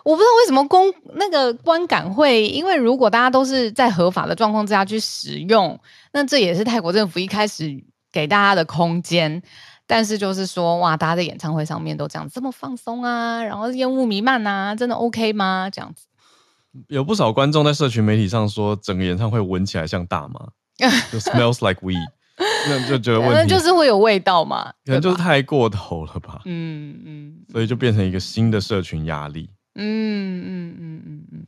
[0.09, 5.79] 我不知道为什么公那个观感会，因为如果大家都是在合法的状况之下去使用，
[6.13, 9.43] 那这也是泰国政府一开始给大家的空间。
[9.85, 15.69] 但是就是说，哇，大家在演唱会上面都这样这么放松啊，然后烟雾弥漫啊，真的 OK 吗？
[15.71, 16.05] 这样子，
[16.89, 20.39] 有不少观众在社群媒体上说，整个演唱会闻起来像大麻，
[21.11, 22.03] 就 smells like weed，
[22.67, 26.41] 那就觉得问题就是会有味道嘛，可能就是太过头了吧。
[26.45, 29.49] 嗯嗯，嗯所以就变成一个新的社群压力。
[29.79, 31.45] 嗯嗯嗯嗯嗯，嗯嗯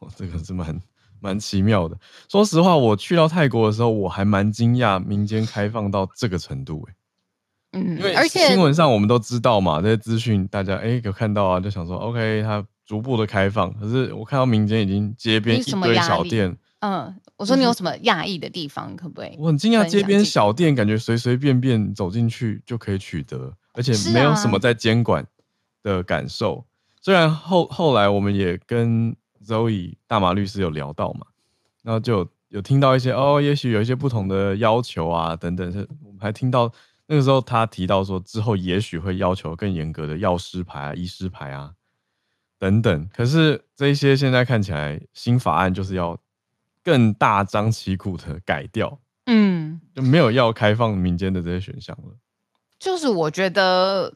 [0.00, 0.80] 嗯这个是蛮
[1.20, 1.96] 蛮奇妙的。
[2.28, 6.94] 说实话，我去到泰国的时候，我还蛮惊讶民间开放到这个程度哎。
[7.72, 13.72] 嗯，因为而且新闻上我们都知道嘛，这些资讯大家哎有看到啊，就想说 OK，它逐步的开放。
[13.78, 19.36] 可是我看到民间已经街边一堆小店，嗯，我说你有什么讶异的地方，可不可以？
[19.38, 25.24] 我很惊讶，街边小店感觉随随便便走进去就可以取得，而且没有什么在监管
[25.84, 26.64] 的感受。
[27.02, 31.26] 虽然后后来我们也跟 Zoe 大马律师有聊到嘛，
[31.82, 36.70] 然后就有，有听到一些哦，也许有一些不同的要求啊等等，是我们还听到
[37.06, 41.72] 那个时候他提到说之后也许会要求更严格的药师牌啊、医师牌啊
[42.58, 43.08] 等等。
[43.14, 46.18] 可是这一些现在看起来新法案就是要
[46.84, 52.14] 更大张旗鼓的改掉，嗯，就没有要开放民间的这些选项了。
[52.78, 54.14] 就是我觉得。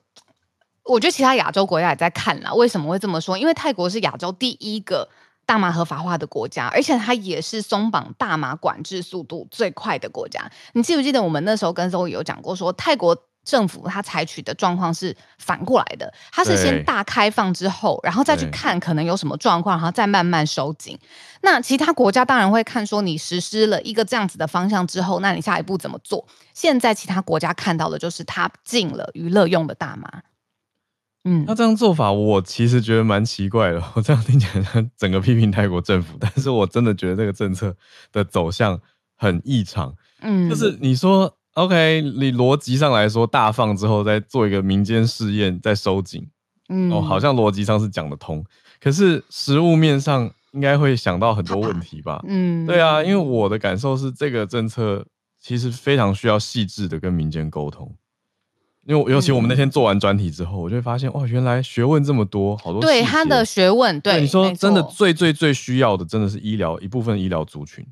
[0.85, 2.53] 我觉得其他亚洲国家也在看啦。
[2.53, 3.38] 为什么会这么说？
[3.38, 5.09] 因为泰国是亚洲第一个
[5.47, 10.51] 大麻合法化的国家，而且它也是松绑大麻管制速度最快的国家。
[10.73, 20.99] 你记不记得我们那时候跟 Zoe 有讲过说，说泰国政府它采取的状况是反过来的，它是先大开放之后，然后再去看可能有什么状况，然后再慢慢收紧。
[21.42, 26.27] 那其他国家当然会看说你实施了一个这样子的方向之后，那你下一步怎么做？
[26.55, 30.23] 现在其他国家看到的就是它禁了娱乐用的大麻。
[31.25, 33.83] 嗯，那这样做法我其实觉得蛮奇怪的。
[33.95, 37.75] 我这样听起来整个批评泰国政府， 但是我真的觉得这个政策
[38.13, 38.81] 的走向
[39.17, 39.95] 很异常。
[40.21, 41.37] 嗯，就是你说。
[41.55, 46.27] OK，你逻辑上来说，大放之后再做一个民间试验，再收紧，
[46.69, 48.45] 嗯，哦，好像逻辑上是讲得通。
[48.81, 52.21] 可是实物面上应该会想到很多问题吧？
[52.27, 55.07] 嗯，对啊，因为我的感受是，这个政策
[55.41, 57.95] 其实非常需要细致的跟民间沟通。
[58.87, 67.87] 因为尤其我们那天做完专题之后，我就会发现，哇，原来学问这么多，好多对他的学问，对，对你说真的最最最需要的，真的是医疗一部分医疗族群。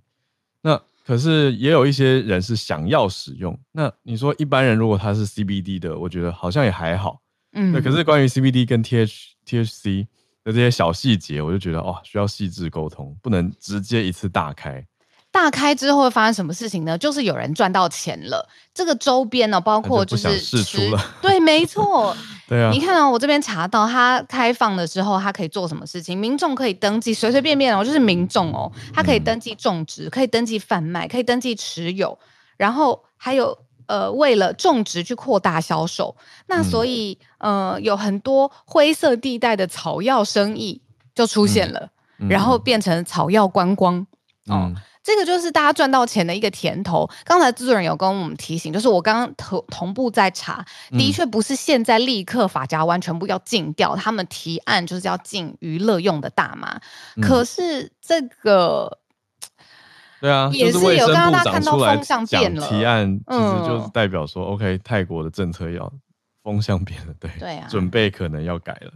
[0.62, 7.20] 那可是也有一些人是想要使用，那你说一般人如果他是 CBD 的，我觉得好像也还好，
[7.52, 7.81] 嗯，对。
[7.81, 10.07] 可是关于 CBD 跟 TH THC
[10.44, 14.85] 的这些小细节，我就觉得哦，需要细致沟通，不能直接一次大开。
[15.33, 16.97] 大开之后会发生什么事情呢？
[16.97, 22.14] 就是有人赚到钱了，这个周边呢，包括就是释出了，对，没错，
[22.47, 22.71] 对啊。
[22.71, 26.16] 你看到、哦、我这边查到，它开放的时候，它可以做什么事情？
[26.18, 32.18] 民众可以登记，随随便便哦，就是民众哦，它可以登记种植，可以登记贩卖，可以登记持有，
[32.59, 36.14] 然后还有呃，为了种植去扩大销售。
[36.47, 40.83] 那所以呃，有很多灰色地带的草药生意
[41.14, 44.07] 就出现了，嗯、然后变成草药观光
[44.49, 44.71] 哦。
[45.02, 47.10] 嗯这个就是大家赚到钱的一个甜头。
[47.24, 56.80] 刚才制作人有跟我们提醒，就是我刚刚同同步在查，的确不是现在立刻发夹弯全部要禁掉，他们提案就是要禁娱乐用的大麻。
[57.16, 58.98] 嗯、可是这个，
[60.20, 62.64] 对啊，也是有刚刚大家看到风向变了。
[62.68, 65.92] 提案其实就是代表说、嗯、，OK，泰国的政策要
[66.44, 68.92] 风向变了，对，对啊，准备可能要改了。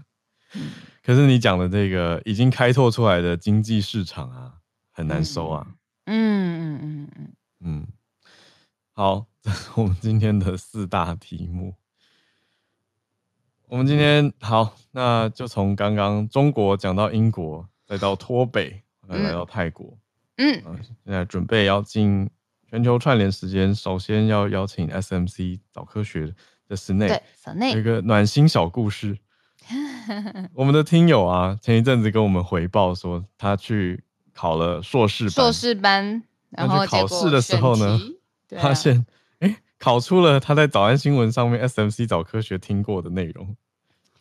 [0.54, 0.70] 嗯、
[1.04, 4.52] 可是你讲的这个已经开拓出来的经济市场啊，
[4.92, 5.66] 很难收啊。
[5.66, 5.75] 嗯
[6.06, 7.86] 嗯嗯嗯嗯嗯，
[8.92, 11.74] 好，这是我们今天的四大题目。
[13.66, 19.98] 我们今天好，那就从刚刚中国讲到英国，再到脱北，再来到泰国。
[20.36, 22.30] 嗯，嗯，现在准备要进
[22.70, 26.32] 全球串联时间，首先要邀请 SMC 早科学
[26.68, 27.08] 的室内，
[27.42, 29.18] 室内有一个暖心小故事。
[30.54, 34.04] 我们的听友啊，前一阵子跟我们回报说，他去。
[34.37, 37.99] 考了硕士硕士班，然后考试的时候呢，
[38.55, 39.07] 啊、发现
[39.38, 43.57] 哎、欸，考出了他在早安新闻上面 SMC 早科学听过的内容，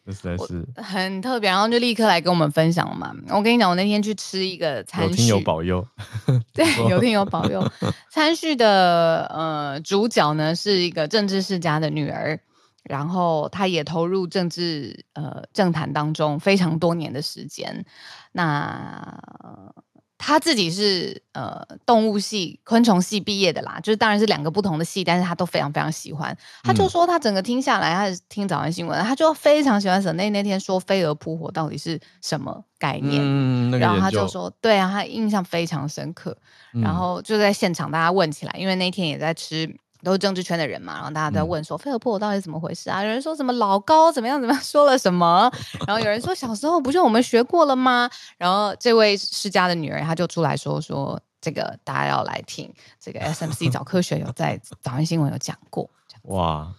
[0.05, 3.13] 这实在是很特别，然后就立刻来跟我们分享嘛。
[3.27, 5.85] 我跟你讲，我那天去吃一个餐，有听友保佑，
[6.55, 7.69] 对， 有听友保佑。
[8.09, 12.39] 餐叙的呃主角呢是一个政治世家的女儿，
[12.83, 17.85] 然后她也投入政治呃政坛当中非常多年的时间，
[18.31, 19.73] 那。
[20.17, 26.35] 他自己是呃动物系、昆虫系毕业的啦，就是当然是两个不同的系，但是他都非常非常喜欢。
[26.63, 36.37] 他就说他整个听下来，他是听早安新闻，他就非常喜欢沈内那天说飞蛾扑火到底是什么概念，嗯那个、然后他就说对啊，他印象非常深刻，
[36.73, 39.77] 嗯、然后就在现场大家问起来，因为那天也在吃。
[40.05, 43.01] 都是政治圈的人嘛，然后大家在问说飞蛾扑火到底是怎么回事啊？
[43.01, 45.51] 有人说什么老高怎么样怎么样说了什么，
[45.87, 48.09] 然后有人说小时候不是我们学过了吗？
[48.37, 55.89] 然后这位世家的女儿她就出来说说这个大家要来听这个 SMC 早科学有在早安新闻有讲过。
[56.23, 56.71] 哇，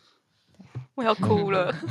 [0.94, 1.74] 我要哭了，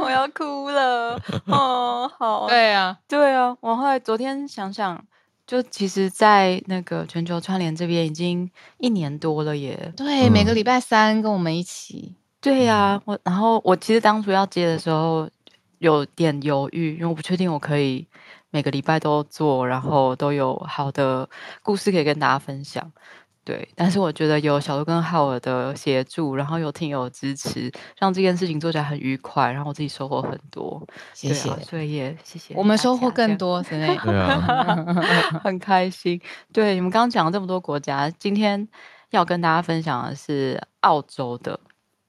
[0.00, 5.04] 我要哭了哦，好，对啊，对啊，我后来昨天想想。
[5.46, 9.92] 就其实，在那个全球串联这边已经一年多了耶。
[9.96, 12.14] 对，嗯、每个礼拜三跟我们一起。
[12.40, 15.28] 对呀、啊，我然后我其实当初要接的时候
[15.78, 18.06] 有点犹豫，因为我不确定我可以
[18.50, 21.28] 每个礼拜都做，然后都有好的
[21.62, 22.90] 故事可以跟大家分享。
[23.44, 30.82] 对，但是我觉得有小鹿跟浩尔的协助，然后有听友支持，让这件事情做起来很愉快，然后我自己收获很多。
[31.12, 32.54] 谢谢，啊、所以也谢谢。
[32.54, 34.74] 我们收获更多，真的，对啊，
[35.44, 36.18] 很开心。
[36.54, 38.66] 对，你们刚刚讲了这么多国家，今天
[39.10, 41.60] 要跟大家分享的是澳洲的，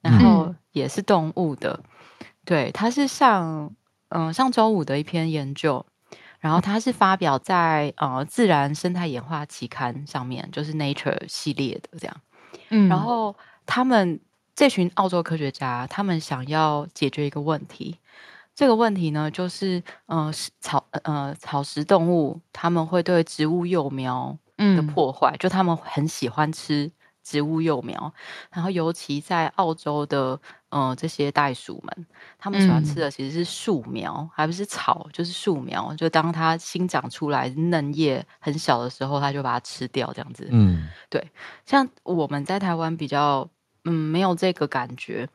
[0.02, 1.78] 然后也是动物的。
[1.84, 3.76] 嗯、对，它是上
[4.08, 5.86] 嗯上周五的一篇研究。
[6.46, 12.16] 然后它是发表在呃《自然生态演化期刊》上面，就是 Nature 系列的这样。
[12.70, 14.20] 嗯，然后他们
[14.56, 17.98] 这群澳洲科学家，他们想要解决一个问题。
[18.54, 26.92] 这个问题呢，就是呃草呃草食动物，他们会对植物幼苗的破坏，嗯、就他们很喜欢吃
[27.24, 28.14] 植物幼苗，
[28.52, 30.40] 然后尤其在澳洲的
[30.76, 32.06] 呃这些袋鼠们，
[32.38, 35.96] 他们喜欢吃的其实是树苗，嗯、还不是草，就是树苗。
[35.96, 40.50] 就当它新长出来嫩叶很小的时候，它就把它吃掉，这样子。
[40.52, 41.32] 嗯，对。
[41.66, 43.50] 像我们在台湾比较
[43.86, 45.30] 嗯没有这个感觉，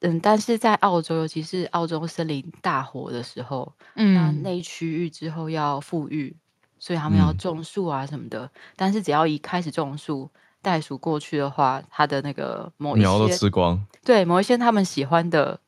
[0.00, 6.36] 嗯，但是在澳洲，尤其是澳洲森林大火的时候，嗯，那那区域之后要富裕，
[6.80, 8.46] 所以他们要种树啊什么的。
[8.46, 10.28] 嗯、但是只要一开始种树，
[10.62, 15.58] 袋鼠过去的话，它的那个某一些苗都吃光，对，某一些他们喜欢的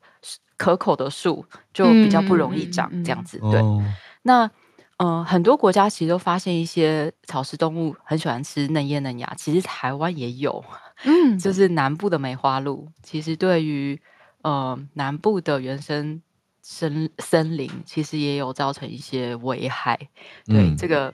[0.57, 3.39] 可口的树就比较不容易长，嗯、这样子。
[3.39, 3.83] 对，哦、
[4.21, 4.49] 那
[4.97, 10.63] 呃，很多国家其实都发现一些草食动物很喜欢吃嫩叶嫩芽，其实台湾也有，
[11.03, 13.99] 嗯， 就是南部的梅花鹿，其实对于
[14.43, 16.21] 呃南部的原生
[16.61, 19.97] 森森林，其实也有造成一些危害。
[20.45, 21.13] 对，嗯、这个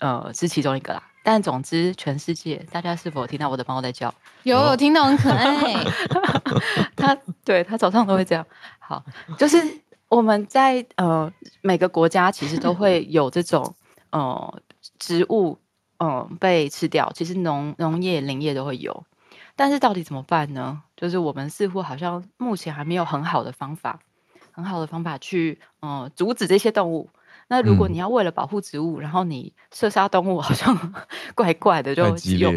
[0.00, 1.02] 呃是其中一个啦。
[1.22, 4.12] 但总之，全世界大家是否听到我的猫在叫？
[4.42, 5.46] 有，有听到很可爱。
[6.96, 8.44] 它对它早上都会这样。
[8.78, 9.04] 好，
[9.38, 9.62] 就是
[10.08, 13.74] 我们在呃每个国家其实都会有这种
[14.10, 14.60] 呃
[14.98, 15.58] 植物
[15.98, 19.04] 嗯、呃、被吃掉，其实农农业林业都会有。
[19.54, 20.82] 但是到底怎么办呢？
[20.96, 24.00] 就是我们似乎好像目前还没有很好的方法，
[24.50, 27.08] 很好的方法去呃阻止这些动物。
[27.48, 30.94] 那如果你要为了保护植物，嗯、然后你射杀动物， 好像
[31.34, 32.04] 怪怪的，就
[32.36, 32.52] 有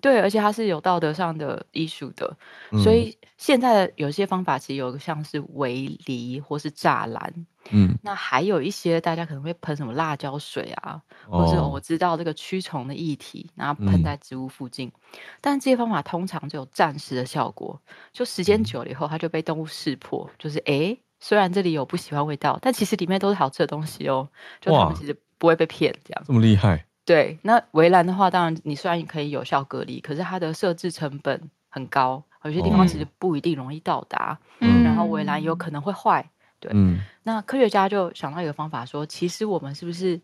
[0.00, 2.36] 对，而且它是有道德上的 issue 的，
[2.72, 11.80] 嗯、所以现在的有些方法其实有个像是围篱或是栅栏，嗯，那还有一些大家可能会喷什么辣椒水啊，哦、或者我。
[11.80, 17.80] 知道这个驱虫的液体，然后喷在植物附近，嗯、但这些方法通常就有暂时的效果，
[18.12, 20.96] 就时间久了以后，它就被动物识破，就是哎。
[21.20, 24.26] 虽然这里有不喜欢味道，但其实里面都是好吃的东西哦。
[24.60, 26.24] 就他们其实不会被骗，这样。
[26.26, 26.86] 这么厉害？
[27.04, 27.38] 对。
[27.42, 34.38] 那围栏的话，当然你虽然可以有效隔离，可是它的设置成本很高，有些地方其实不一定容易到达。
[34.60, 34.82] 嗯。
[34.82, 36.26] 然后围栏有可能会坏。
[36.58, 36.72] 对。
[36.74, 36.98] 嗯。
[37.22, 40.18] 那科学家就想到一个方法，说其实我们是不是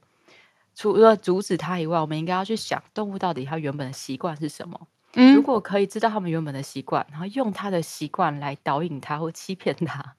[0.75, 4.81] 除了阻止它以外，我们应该要去想动物到底它原本的习惯是什么？
[5.15, 5.35] 嗯。
[5.35, 10.15] 如果可以知道它们原本的习惯，然后用它的习惯来导引它或欺骗它。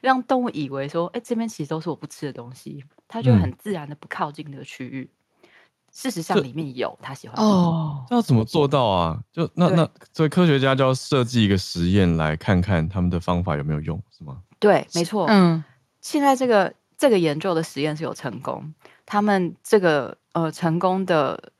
[0.00, 5.10] 让动物以为说，哎，这边其实都是我不吃的东西，它就很自然的不靠近这个区域。
[5.42, 5.48] 嗯、
[5.90, 8.04] 事实上，里面有它喜欢的哦。
[8.10, 9.20] 那要怎么做到啊？
[9.32, 14.42] 就那那，所以科学家就要设计一个实验，来看看他们的方法有没有用，是吗？
[14.58, 15.26] 对，没错。
[15.28, 15.64] 嗯，
[16.00, 18.74] 现在这个这个研究的实验是有成功，
[19.06, 21.52] 他们这个呃成功的。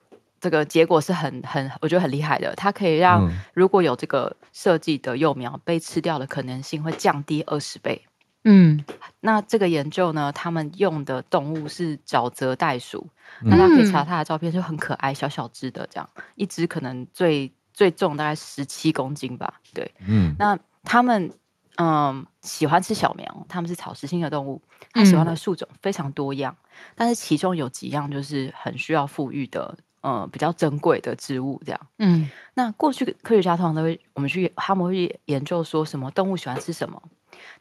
[0.45, 2.55] 这个结果是很很，我觉得很厉害的。
[2.55, 8.05] 它可以让如果有这个设计的幼苗被吃掉的可能性会降低二十倍。
[8.43, 8.85] 嗯，
[9.21, 13.09] 那这个研究呢，他们用的动物是沼泽袋鼠，
[13.41, 19.55] 嗯、大家可以查它的照片，就很可爱，小小只的这样，一只可能最最重大概十七公斤吧。
[19.73, 21.33] 对，嗯，那他们
[21.79, 24.61] 嗯喜欢吃小苗，他们是草食性的动物，
[24.93, 29.75] 它喜欢的树种非常多样，嗯、但是其中有几样就是很需要富裕的。
[30.05, 31.81] 呃，比较珍贵的植物这样。
[31.97, 37.03] 嗯，那过去科学家通常都会，我们去他们会研究说什么动物喜欢吃什么，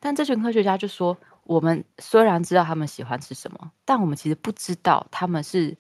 [0.02, 5.78] 但这群科学家就说，我们虽然知道他们喜欢吃什么，但我们其实不知道他们是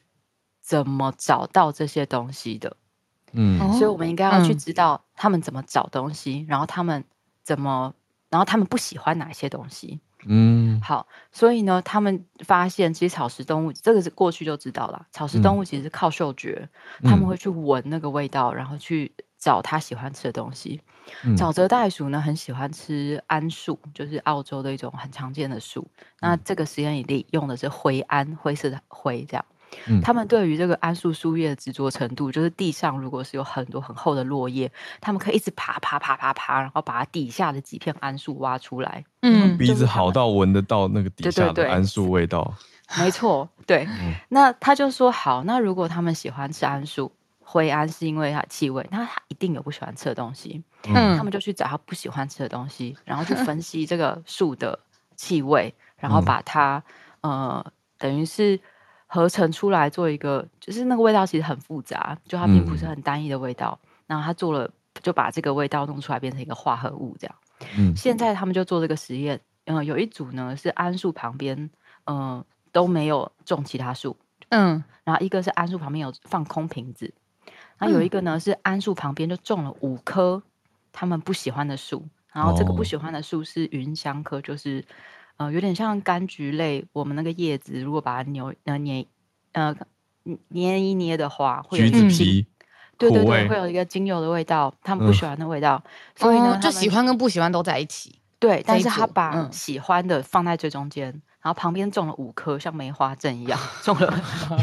[0.61, 2.77] 怎么找到这些东西的。
[3.33, 7.03] 嗯，所以我们应该要去知道他们怎么找东西，然后他们
[7.43, 7.93] 怎么，
[8.29, 9.99] 然后他们不喜欢哪些东西。
[10.25, 16.69] 嗯，好，所以呢，他们发现其实草食动物这个是过去就知道了，草食动物其实是靠嗅觉，
[17.01, 20.81] 嗯、他们会去闻那个味道，然后去找他喜欢吃的东西。
[21.23, 25.85] 嗯、沼泽袋鼠呢，很喜欢吃桉树，就是澳洲的一种很常见的树。
[26.21, 29.45] 嗯、那这个实验里用的是灰桉，灰色的灰这样。
[29.87, 39.03] 嗯、他们对于这个桉树树叶的执着程度，就是地上如果是有很多很厚的落叶，他们可以一直爬爬爬爬爬，然后把它底下的几片桉树挖出来。
[39.21, 42.53] 嗯，鼻子好到闻得到那个底下的桉树味道。
[42.97, 43.87] 没错，对。
[43.89, 50.61] 嗯、那他就说好，那如果他们喜欢吃桉树，灰桉是因为它气味，那他一定有不喜欢吃的东西。
[50.85, 54.77] 嗯，他们就去找他不喜欢吃的东西，然后去分析这个树的
[55.15, 56.83] 气味，然后把它、
[57.21, 58.59] 嗯、呃，等于是。
[59.13, 63.79] 合成出来做一个，就是那个味道其实很复杂，就它并不是很单一的味道。
[63.83, 64.67] 嗯、然后他做了，
[65.03, 67.35] 就把这个味道弄出来变成一个化合物这样。
[67.77, 69.39] 嗯，现在他们就做这个实验。
[69.65, 71.55] 嗯、呃，有一组呢是桉树旁边，
[72.05, 74.17] 嗯、呃，都没有种其他树。
[74.49, 77.13] 嗯，然后一个是桉树旁边有放空瓶子，
[77.77, 80.41] 然后有一个呢是桉树旁边就种了五棵
[80.91, 82.03] 他们不喜欢的树。
[82.31, 84.83] 然后这个不喜欢的树是芸香科，就是。
[85.43, 89.05] 呃，有点像柑橘类，我们那个叶子如果把它扭呃捏
[89.53, 89.75] 呃
[90.49, 92.47] 捏一捏的话，会有橘子皮，
[92.97, 98.19] 对对对，会有一个精油的味道，他们不喜欢的味道，嗯、所以呢，就喜欢跟不喜欢都在一起。
[98.39, 104.13] 对，但是他把喜欢的放在最中间，嗯、然后旁边种了五颗像梅花阵一样， 种了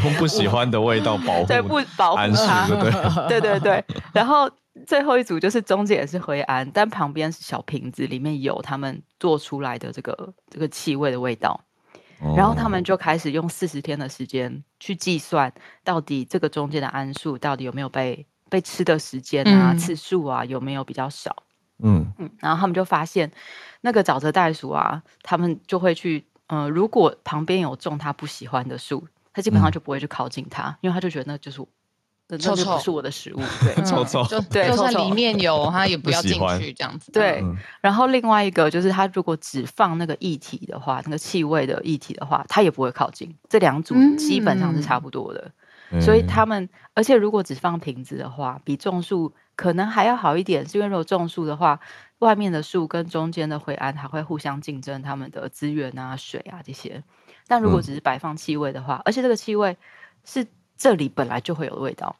[0.04, 2.66] 用不喜欢的味道保护，对，不保护它，
[3.26, 4.50] 对对对，然后
[4.86, 11.60] 最后一组就是中间也是灰胺，但旁边是小瓶子，里面有他们做出来的这个这个气味的味道，
[12.20, 15.52] 哦、然后他们就开始用四十天的时间去计算，
[15.82, 21.44] 到底这个中间的桉树到底有没有被被吃的时间啊、嗯、次数啊有没有比较少。
[21.82, 22.12] 嗯。
[22.18, 23.30] 嗯，然后他们就发现，
[23.80, 31.64] 那个沼泽袋鼠啊，他们就会去，嗯、呃，如果旁边有种他不喜欢的树，他基本上就不会去靠近它，嗯、因为他就觉得那就是，
[32.38, 37.10] 那就不是我的食物， 对，臭臭，就 对，就算里面有，它也不要进去这样子。
[37.12, 37.42] 对，
[37.80, 43.34] 然后另外一个就是，它如果只放那个液体的话，那个气味的液体的话，它也不会靠近。
[43.48, 45.50] 这两组基本上是差不多的，
[45.92, 49.32] 嗯、所以他们，而且如果只放瓶子的话，比种树。
[49.56, 51.78] 可能还要好一点，是因为如果种树的话，
[52.20, 57.04] 外面的树跟中间的灰安还会互相竞争他们的资源啊、水啊这些。
[57.46, 59.76] 但如果只是摆放气味的话，嗯、而且这个气味
[60.24, 60.46] 是
[60.80, 62.16] 这里本来就会有的味道，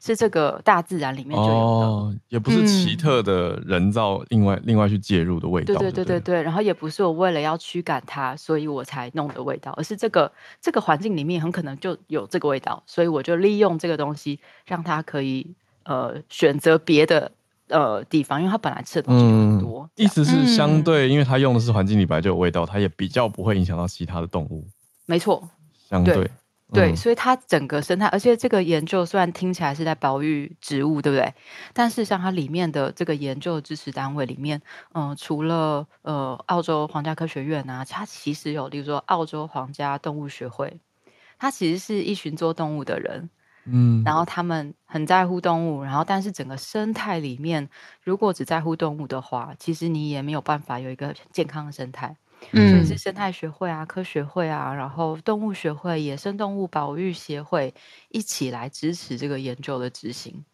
[0.00, 5.74] 是这个大自然里面就有的，哦、也不是奇特的人造另外、嗯、另外去介入的味道。
[5.74, 10.30] 对对对对对，然后也不是我为了要驱赶它，所以我才弄的味道，而是这个
[10.60, 15.54] 这个环境里面很可能就有这个味道，所以我就利用这个东西让它可以。
[15.84, 17.32] 呃，选择别的
[17.68, 24.68] 呃地方，因为它本来吃的东西很多，嗯、意思是相对，嗯、因为它用的是环境里本来就有味道，它也比较不会影响到其他的动物。
[25.06, 25.48] 没错，
[25.88, 26.30] 相对
[26.70, 31.32] 对，所以它整个生态，而且这个研究虽然听起来是在保育植物，对不对？
[31.72, 34.60] 但事实上，它里面的这个研究的支持单位里面，
[34.92, 40.78] 嗯、呃，除了呃澳洲皇家科学院啊，它其实有，例如说澳洲皇家动物学会，
[41.38, 43.30] 它其实是一群做动物的人。
[43.70, 47.68] 嗯，然后他们很在乎动物，然后但是整个生态里面，
[48.02, 52.16] 如果只在乎动物的话，其实你也没有办法有一个健康的生态。
[52.52, 57.74] 嗯，所以是生态学会啊、科学会啊，然后动物学会、野生动物保育协会
[58.10, 60.44] 一起来支持这个研究的执行。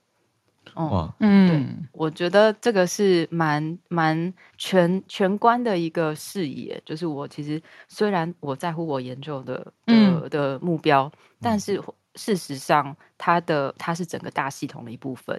[0.75, 6.83] 嗯、哇，嗯，对，我觉得这个是蛮蛮全全观的一个视野。
[6.85, 11.11] 就是我其实虽然我在乎我研究的的、嗯、的目标，
[11.41, 11.83] 但是。
[12.17, 15.37] 事实上，它的它是整个大系统的一部分。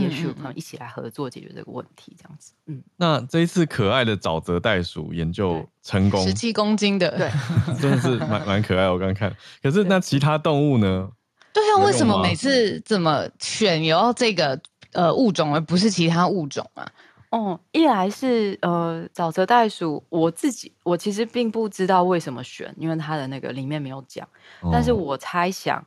[0.00, 2.52] 也许我们一起来合作解决这个问题，这样子。
[2.66, 7.30] 嗯，那这一次可爱的沼泽袋鼠研究成功，十七公斤的，对，
[7.80, 8.88] 真的是蛮蛮可爱。
[8.88, 11.10] 我刚刚看，可是那其他动物呢？
[11.52, 14.60] 对啊，为什么每次怎么选由这个
[14.92, 16.90] 呃物种，而不是其他物种啊？
[17.30, 24.26] 哦，一来是呃沼泽袋鼠，我自己我其实并不知道为什么选，因为它的那个里面没有讲，
[24.60, 25.84] 哦、但是我猜想。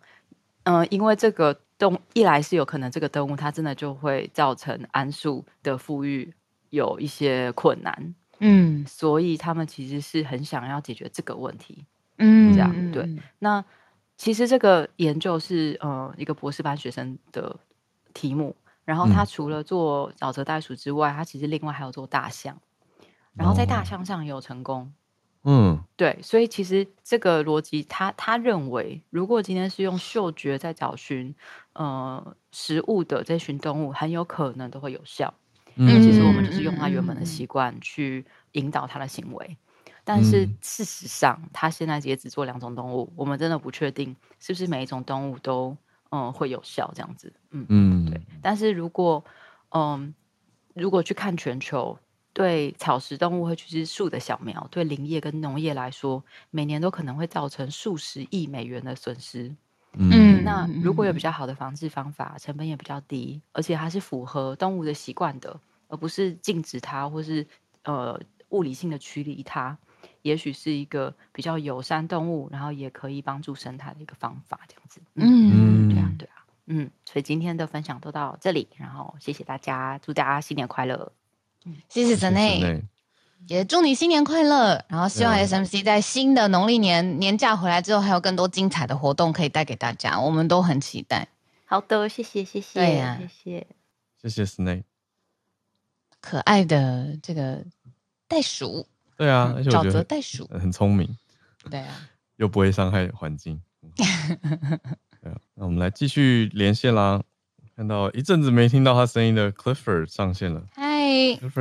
[0.64, 6.32] 嗯、呃，因为这个动一来是有可能这个动物它真的就会造成桉树的富裕
[6.70, 11.84] 有一些困难，嗯，所以他们其实是很想要解决这个问题，
[12.20, 13.10] 嗯，这样对。
[13.40, 13.66] 那
[14.16, 17.60] 其实这个研究是呃一个博士班学生的
[18.14, 18.56] 题目，
[18.86, 22.56] 然后他除了做沼泽袋鼠之外，他其实另外还有做大象，
[23.34, 24.94] 然后在大象上也有成功。
[25.44, 31.34] 嗯，对，所以其实这个逻辑，他他认为，如果今天是用嗅觉在找寻
[31.74, 35.34] 呃食物的这群动物，很有可能都会有效。
[35.76, 39.58] 因为其实我们就是用他原本的习惯去引导他的行为，
[40.04, 45.76] 但是事实上，他现在也只做两种动物，我们真的不确定是不是每一种动物都
[46.12, 47.34] 嗯会有效这样子。
[47.50, 48.22] 嗯嗯，对。
[48.44, 49.26] 但是如果
[49.70, 50.14] 嗯
[50.76, 51.98] 如果去看全球。
[52.42, 59.56] 对草食动物会去吃树的小苗，对林业跟农业来说，每年都可能会造成数十亿美元的损失。
[59.94, 67.46] 嗯，那如果有比较好的防治方法，成本也比较低，而且它是符合动物的习惯的，而不是禁止它或是
[67.84, 68.20] 呃
[68.50, 69.78] 物理性的驱离它，
[70.24, 74.62] 也许是一个比较友善动物，然后也可以帮助生态的一个方法。
[74.68, 81.12] 这样子，嗯，对啊，对啊，嗯，所以今天的分享都到这里，然后谢谢大家，祝大家新年快乐。
[81.90, 82.84] 谢谢神内，
[83.48, 84.84] 也祝你新年快乐。
[84.88, 91.28] 然后希望 SMC 在新的农历年年假回来之后，还有更多精彩的活动可以带给大家，我们都很期待。
[91.66, 93.68] 好的，谢谢谢谢，对呀，谢谢
[94.22, 94.84] 谢谢 Snake，
[96.20, 97.64] 可爱的这个
[98.28, 101.18] 袋鼠，对啊，而且沼泽袋鼠很聪明，
[101.70, 103.62] 对啊， 又不会伤害环境。
[103.96, 107.22] 对啊，那我们来继续连线啦。
[107.76, 110.62] 看到一阵子没听到他声音的 Clifford 上线了。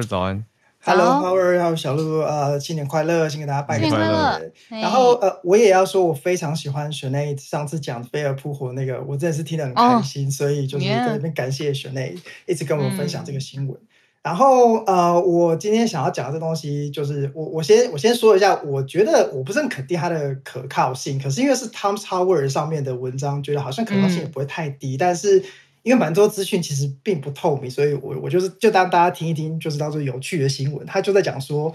[0.09, 0.45] 早安。
[0.83, 4.51] Hello，Howard，还有小鹿，呃，新年快乐，先给大家拜个年快乐。
[4.71, 12.17] 然后呃，我也要说，我非常喜欢 Sinead 上次讲飞蛾扑火那个，我真的是听得很开心，oh, 所以就是在这边感谢 Sinead
[12.47, 13.77] 一直跟我们分享这个新闻。
[13.77, 13.87] 嗯、
[14.23, 25.45] 然后呃，我今天想要讲的这东西，就是我我先我先说一下，我觉得我不是很肯定它的可靠性，可是因为是 Thomson Howard 上面的文章，觉得好像可靠性也不会太低，嗯、但是。
[25.83, 30.87] 因为蛮多资讯其实并不透明，所以我我就是就当大家听一听，就知道这有趣的新闻。
[30.87, 31.75] 他就在讲说，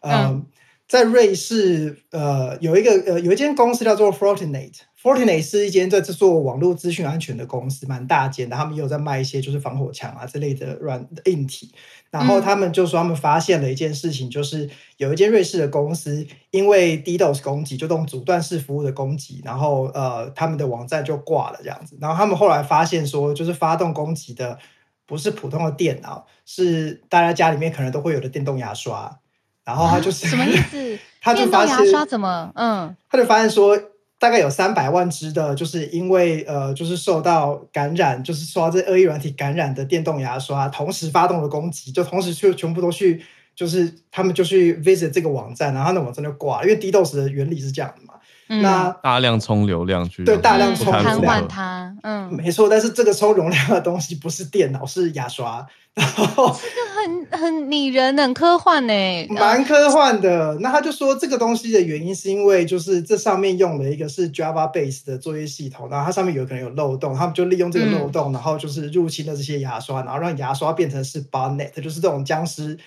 [0.00, 0.46] 呃、嗯，
[0.86, 4.72] 在瑞士，呃，有一个呃有一间公司叫做 Fortinet。
[5.02, 8.56] Fortinet 是一间在制作网络资讯安全的公司，蛮大间的。
[8.56, 11.70] 他们也有在卖一些就是防火墙啊之类的软硬体。
[12.10, 21.98] 然后他们就说他们发现了一件事情，就是有一间瑞士的公司因为 DDoS 攻击，就这种阻断式服务的攻击，然后呃他们的网站就挂了这样子。
[22.00, 24.58] 然后他们后来发现说，就是发动攻击的
[25.04, 29.18] 不是普通的电脑，是大家家里面可能都会有的电动牙刷。
[29.64, 30.98] 然后他就是、啊、什么意思？
[31.20, 32.96] 他就发现电动牙刷怎么嗯？
[33.10, 33.78] 他就发现说。
[34.26, 43.22] 大概有三百万只的，就是因为呃，就是受到感染，就是受到这恶意软体感染的电动牙刷，同时发动了攻击，就同时去全部都去，
[43.54, 47.94] 就是他们就去 visit 这个网站，然后那网站就挂了，因为 DDoS 的原理是这样。
[48.48, 52.68] 嗯、那大量充流量去对大量充流量瘫痪它，嗯，没错。
[52.68, 55.66] 但是这个充容量的东西不是电脑，是牙刷。
[55.94, 58.92] 然后这个很很拟人，很科幻呢，
[59.32, 60.54] 蛮科幻的。
[60.60, 72.78] 那他就说这个东西的原因是因为就是这上面用了一个是 Java base 的作业系统，然后它上面有可能有漏洞，他们就利用这个漏洞，嗯、然后就是入侵了这些牙刷，然后让牙刷变成是 botnet，就是这种僵尸。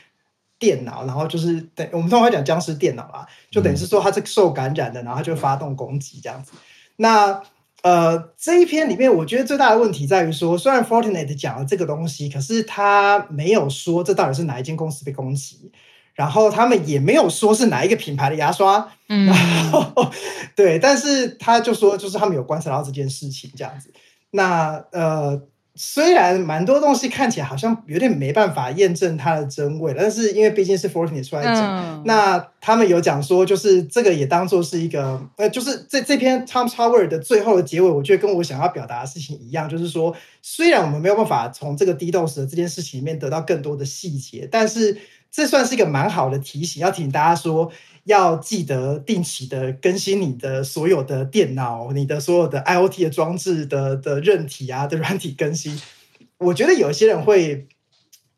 [0.59, 6.51] 电脑，然后就是等我们通常会讲僵尸电脑啊，就等于是说它是受感染的，然后它就发动攻击这样子。
[6.97, 7.41] 那
[7.81, 15.71] 呃这一篇里面，我觉得最大的问题在于说，虽然 Fortinet 讲了这个东西，可是他没有说这到底是哪一间公司被攻击，
[16.13, 20.11] 然后他们也没有说是哪一个品牌的牙刷，嗯， 然后
[20.55, 23.93] 对，但是他就说就是他们有观察到这件事情这样子。
[24.31, 25.41] 那呃。
[25.81, 44.97] 虽然蛮多东西看起来好像有点没办法验证它的真伪，但是因为毕竟是 Fortinet 出来讲，嗯、那他们有讲说，就是这个也当做是一个，呃，就是这这篇 Thomson Howard 的最后的结尾，我觉得跟我想要表达的事情一样，就是说，虽然我们没有办法从这个 DDoS 的这件事情里面得到更多的细节，但是
[45.31, 47.71] 这算是一个蛮好的提醒，要提醒大家说。
[48.09, 55.79] 要记得定期的更新你的所有的电脑，你的所有的 IoT 的装置的的韧体啊的软体更新。
[56.39, 57.67] 我觉得有些人会。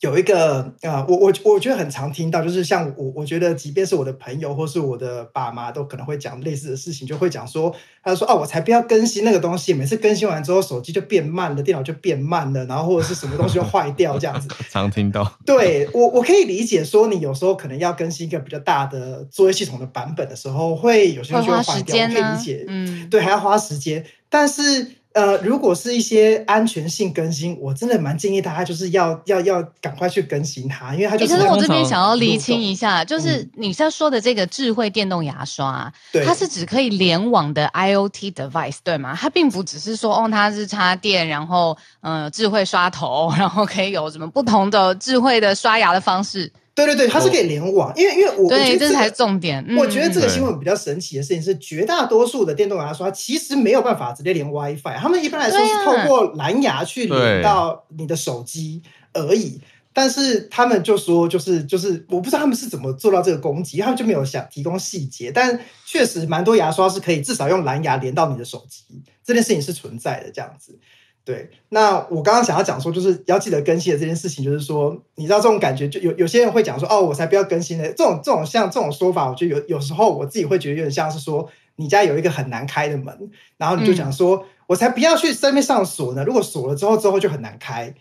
[0.02, 7.72] 有一个啊、呃，我我我觉得很常听到，就是像我，我觉得即便是我的朋友或是我的爸妈，都可能会讲类似的事情，就会讲说，
[8.04, 14.48] 他说啊，我才不要更新那个东西，每次更新完之后，手机就变慢了，电脑就变慢了，然后或者是什么东西就坏掉这样子。
[14.72, 15.32] 常听到。
[15.46, 22.66] 对，我我可以理解说，你有时候可能要更新一个比较大的作业系统的版本的时候，会有些东西会坏掉，我可以理解。
[22.68, 24.96] 嗯，对，还要花时间，但是。
[25.14, 31.36] 呃，如果是一些安全性更新，我真的蛮建议大家就是要要要赶快去更新它，因为它就是。
[31.36, 39.18] 可是我这边想要厘清一下，就是你在说的这个智慧电动牙刷，嗯、它是指可以联网的 IoT device 对吗？
[39.20, 46.52] 它并不只是说哦，它是插电，然后呃智慧刷头，然后可以有什么不同的智慧的刷牙的方式。
[46.86, 49.66] 对对对，它是可以联网，因为因为我对我觉得这，这才是重点。
[49.78, 58.82] 我觉得这个新闻比较神奇的事情是，绝大多数的电动牙刷其实没有办法直接连 WiFi，他们一般来说是透过蓝牙去连到你的手机
[59.14, 59.62] 而已。
[59.94, 65.30] 但是他们就说，就是就是，我不知道他们是怎么做到这个攻击，他们就没有想提供细节。
[65.30, 68.86] 但确实，蛮多牙刷是可以至少用蓝牙连到你的手机，
[69.22, 70.80] 这件事情是存在的，这样子。
[71.24, 77.84] 对，那我刚刚想要讲说，就是要记得更新的这件事情，就是说，你知道这种感觉，就有有些人会讲说，哦，我才不要更新呢。
[77.90, 86.24] 这种这种像这种说法，我觉得有有时候我自己会觉得有点像是说，你家有一个很难开的门，然后你就讲说，嗯、我才不要去身面上锁呢。
[86.24, 87.94] 如果锁了之后，之后就很难开。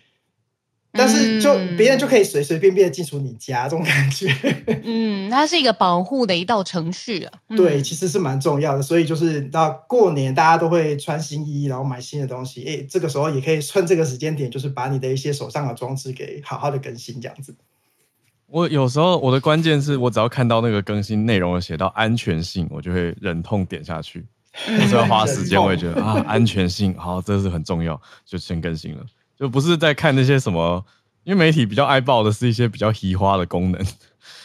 [0.92, 4.28] 但是就别人就可以随随便便进出你家，这种感觉。
[4.82, 7.32] 嗯，它是一个保护的一道程序啊。
[7.48, 8.82] 嗯、对，其实是蛮重要的。
[8.82, 12.64] 所以就是到过年，大家都会穿新衣，然后买新的东西。
[12.64, 17.54] 哎，这个时候也可以趁这个时间点，就是把你的一些手上的装置给好好的更新，这样子。
[18.46, 24.26] 我有时候我的关键是我只要看到那个更新内容有写到安全性，我就会忍痛点下去。
[24.68, 29.06] 有时候花时间，我也觉得啊，安全性好，这是很重要，就先更新了。
[29.40, 30.84] 就不是在看那些什么，
[31.24, 33.82] 因为媒体比较爱报的是一些比较奇花的功能，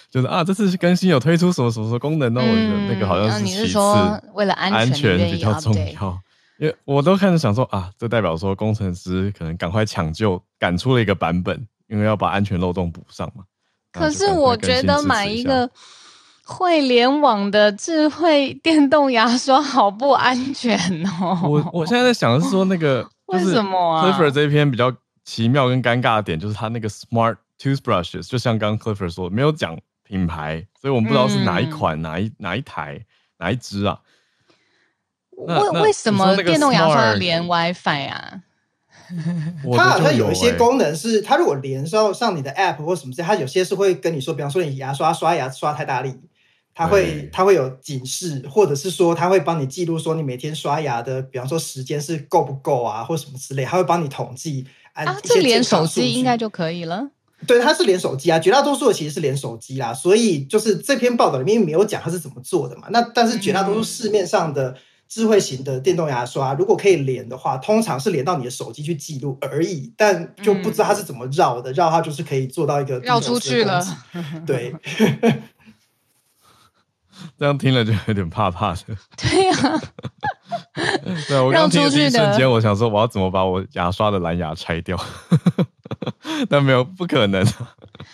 [0.09, 2.41] 就是啊，这次更新有推出什么什么什么功能呢？
[2.41, 6.17] 嗯、我觉得那个好像是其次，你是说为了安全比较重要。
[6.57, 13.43] 因为我都开始想说啊，这代表说工程师可能赶快抢救赶出了一个版本，因为要把安全漏洞补上嘛。
[13.91, 15.69] 可是我觉得买一个
[16.45, 21.41] 会联网的智慧电动牙刷好不安全哦。
[21.43, 33.05] 我我现在在想的是说，那个为什么啊？Clifford 这一篇比较奇妙跟尴尬的点，就是他那个 Smart Toothbrushes，就像刚刚 Clifford 说，没有讲品牌，所以我们不知道是哪一款、嗯、哪一哪一台、
[33.37, 33.99] 哪一支啊？
[35.37, 38.41] 为为什么电动牙刷要连 WiFi 啊？
[39.75, 46.19] 它好像有一些功能是，它如果连上上你的 App 或什么之类，它有些是会跟你说，比方说你牙刷刷牙刷太大力，
[46.75, 54.67] 它会它会有警示，或者是说它会帮你记录说你每天刷牙的，比方说时间是够不够啊，或什么之类，它会帮你统计。
[54.93, 57.09] 啊，这连手机应该就可以了。
[57.47, 62.87] 对，它是连手机啊，绝大多数的其实是连手机啦，所以就是这篇报道里面没有讲它是怎么做的嘛。
[62.91, 64.69] 那但是绝大多数市面上的。
[64.71, 64.75] 嗯
[65.07, 71.71] 智慧型的电动牙刷，如果可以连的话，通常是连到你的手机去记录而已，但就不知道它是怎么绕的。
[71.73, 73.85] 绕、嗯、它就是可以做到一个绕出去了。
[74.47, 74.73] 对，
[77.37, 78.81] 这样听了就有点怕怕的。
[79.17, 79.81] 对呀、啊，
[81.27, 84.99] 对，我刚听的第一瞬间，我想说我要怎么把我牙刷的蓝牙拆掉，
[86.49, 87.45] 但没有，不可能。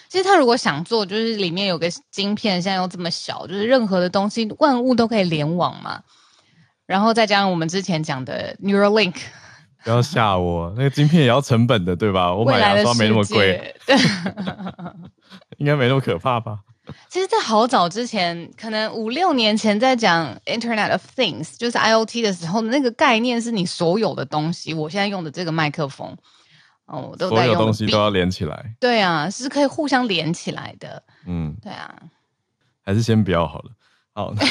[0.09, 6.01] 其实他如果想做，就是里面有个晶片，现在又这么小，就是任何的东西万物都可以联网嘛。
[6.85, 9.15] 然后再加上我们之前讲的 Neuralink，
[9.83, 12.33] 不要吓我，那个晶片也要成本的，对吧？
[12.33, 13.97] 我买牙刷没那么贵，对，
[15.57, 16.59] 应该没那么可怕吧？
[17.09, 26.15] 其实，在好早之前，可能五六年前，在讲 Internet of Things，就是 IoT 的时候，那个概念是你所有的东西，我现在用的这个麦克风，
[26.85, 31.93] 哦，都所有东西都要连起来，对啊，是可以互相连起来的，嗯，对啊，
[32.83, 33.71] 还是先不要好了，
[34.13, 34.33] 好。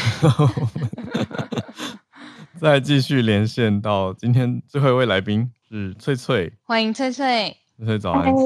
[2.61, 7.60] 再继续连线到今天最后一位来宾是翠翠，欢迎翠翠。
[7.87, 7.97] 嗨，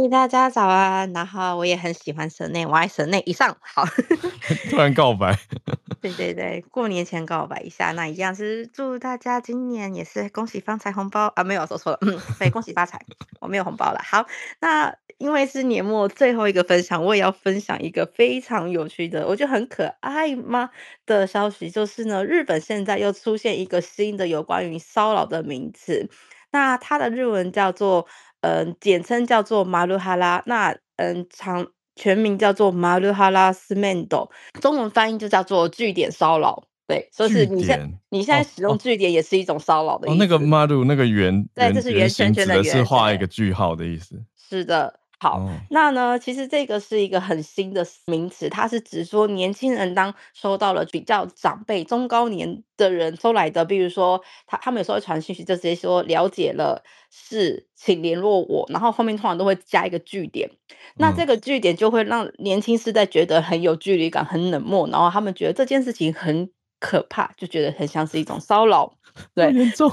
[0.08, 1.12] 大家早安。
[1.12, 3.20] 然后我也很喜欢神内，我爱神内。
[3.26, 3.84] 以上好，
[4.70, 5.36] 突然告白，
[6.00, 13.04] 对对对，过年前告白一下，那一样是祝大家今年也是恭喜发财红包啊，没有说错了，嗯，对，恭喜发财，
[13.40, 14.00] 我没有红包了。
[14.04, 14.24] 好，
[14.60, 20.70] 那因为是年末最后一个分享，我也要分享一个非常有趣的，我觉得很可爱吗
[21.06, 26.08] 的消息，就是呢，日本现在又出现一个新的有关于骚扰的名词，
[26.52, 28.06] 那它的日文叫做。
[28.44, 31.66] 嗯，简称叫做马鲁哈拉，那嗯，长
[31.96, 34.30] 全名叫做马鲁哈拉斯曼斗，
[34.60, 36.64] 中文翻译就叫做据点骚扰。
[36.86, 40.14] 对，所以是你现你现在使用据点也是一种骚扰的意思。
[40.14, 44.22] 哦，那个马鲁那个圆，对，这是圆圈圈的圆，是画一个句号的意思。
[44.36, 45.00] 是的。
[45.24, 60.50] 好，那呢，其实这个是一个很新的名词，它是指说年轻人当收到了比较长辈、中高年的人收来的，比如说他他们有时候会传讯息，就直接说了解了，是请联络我，然后后面通常都会加一个句点，
[60.96, 68.92] 那这个句点就会让年轻世代觉得很有距离感、很冷漠，然后他们觉得这件事情很可怕，就觉得很像是一种骚扰，
[69.34, 69.90] 对，严重。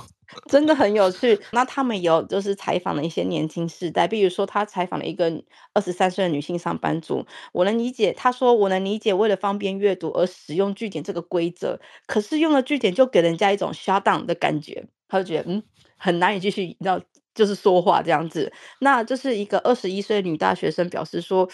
[0.50, 1.40] 真的很有趣。
[1.52, 7.26] 那他们有就是采访了一些年轻世代，比如说他采访了一个二十三岁的女性上班族。
[7.54, 15.64] 我能理解，他说我能理解为了方便阅读而使用句点这个规则，可是用了句点就给人家一种 shut down 的感觉，他就觉得嗯
[15.98, 17.02] 很难以继续要
[17.34, 18.52] 就是说话这样子。
[18.80, 21.50] 那就是一个二十一岁的女大学生表示说，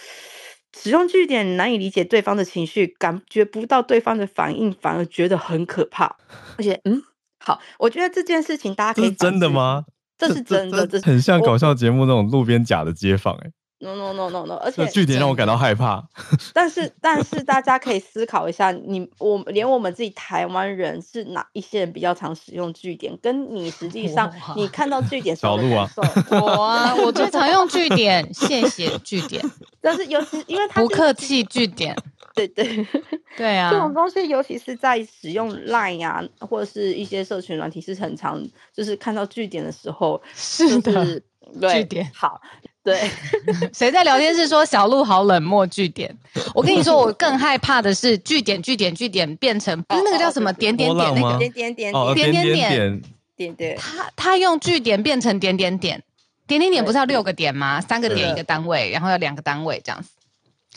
[0.75, 6.15] 使用句点难以理解对方的情绪，感觉不到对方的反应，反而觉得很可怕，
[6.57, 7.03] 而且嗯。
[7.47, 9.05] 好，我觉得这件事情大家可以。
[9.05, 9.85] 是真的吗？
[10.17, 13.51] 这是真的，这，这，这很像搞笑节目那种路边假的街访哎。
[13.79, 16.03] No no no no no，而且句点让我感到害怕。
[16.51, 23.15] 但是但是大家可以思考一下，你我连我们自己台湾人是哪一些人比较常使用句点？
[23.21, 25.35] 跟你实际上你看到句点？
[25.35, 25.87] 小路啊，
[26.31, 29.47] 我啊，我最常用句点，谢谢句点。
[29.79, 31.95] 但是尤其因为他不客气句点，
[32.37, 32.87] 对对
[33.35, 38.41] 对啊，这种东西尤其是在使用 Line 呀、啊、或者是一些社群软体是很常，
[38.73, 41.23] 就是看到句点的时候， 是的，就是、
[41.59, 42.39] 对句点好。
[42.83, 42.97] 对，
[43.75, 45.67] 谁在聊天室说小鹿好冷漠？
[45.67, 46.15] 句点，
[46.55, 53.01] 我跟你说，我更害怕的是句点，句点，句点变成不是那个叫什么点点点那个点点点点点点
[53.35, 56.01] 点点，他他用句点变成点点点，
[56.47, 57.81] 点点点不是要六个点吗？
[57.81, 60.09] 三个点一个单位，然后要两个单位这样子。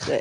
[0.05, 0.21] 对，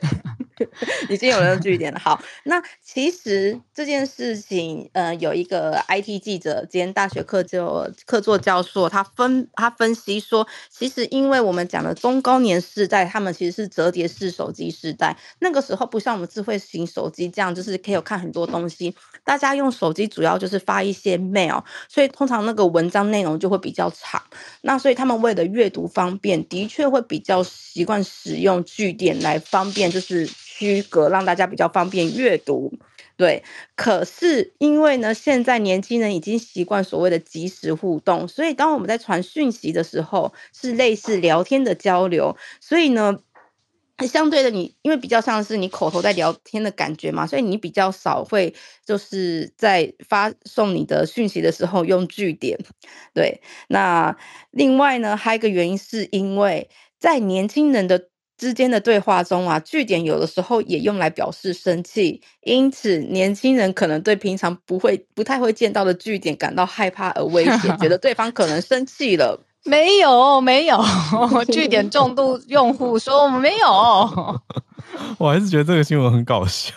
[1.09, 1.99] 已经有人用句点了。
[1.99, 18.95] 好，那其实这件事情，呃，有一个 IT 记者兼大学课就客座教授，他分他分析说，其实因为我们讲的中高年世代，他们其实是折叠式手机时代，那个时候不像我们智慧型手机这样，就是可以有看很多东西。
[19.23, 24.21] 大家用手机主要就是发一些 mail，所以通常那个文章内容就会比较长。
[24.61, 30.27] 那所以他们为了阅读方便，的确会比较习惯使用句点来方便，就是
[30.59, 32.73] 区隔，让大家比较方便阅读。
[33.15, 33.43] 对，
[33.75, 43.19] 可是因为呢，现在年轻人已经习惯所谓的即时互动，所以当我们在传讯息的时候，是类似聊天的交流，所以呢。
[44.07, 48.55] 相对的，你因为比较像是你口头在聊天的感觉嘛，所以你比较少会
[48.85, 52.57] 就是在发送你的讯息的时候用句点。
[53.13, 54.15] 对，那
[54.51, 58.07] 另外呢，还有一个原因是因为在年轻人的
[58.39, 69.39] 之间的对话中啊，句点有的时候也用来表示生气，因此年轻人可能对平常不会不太会见到的句点感到害怕而威胁，觉得对方可能生气了。
[69.65, 70.81] 没有没有，
[71.51, 73.67] 据点重度用户说我们没有，
[75.19, 76.73] 我还是觉得这个新闻很搞笑。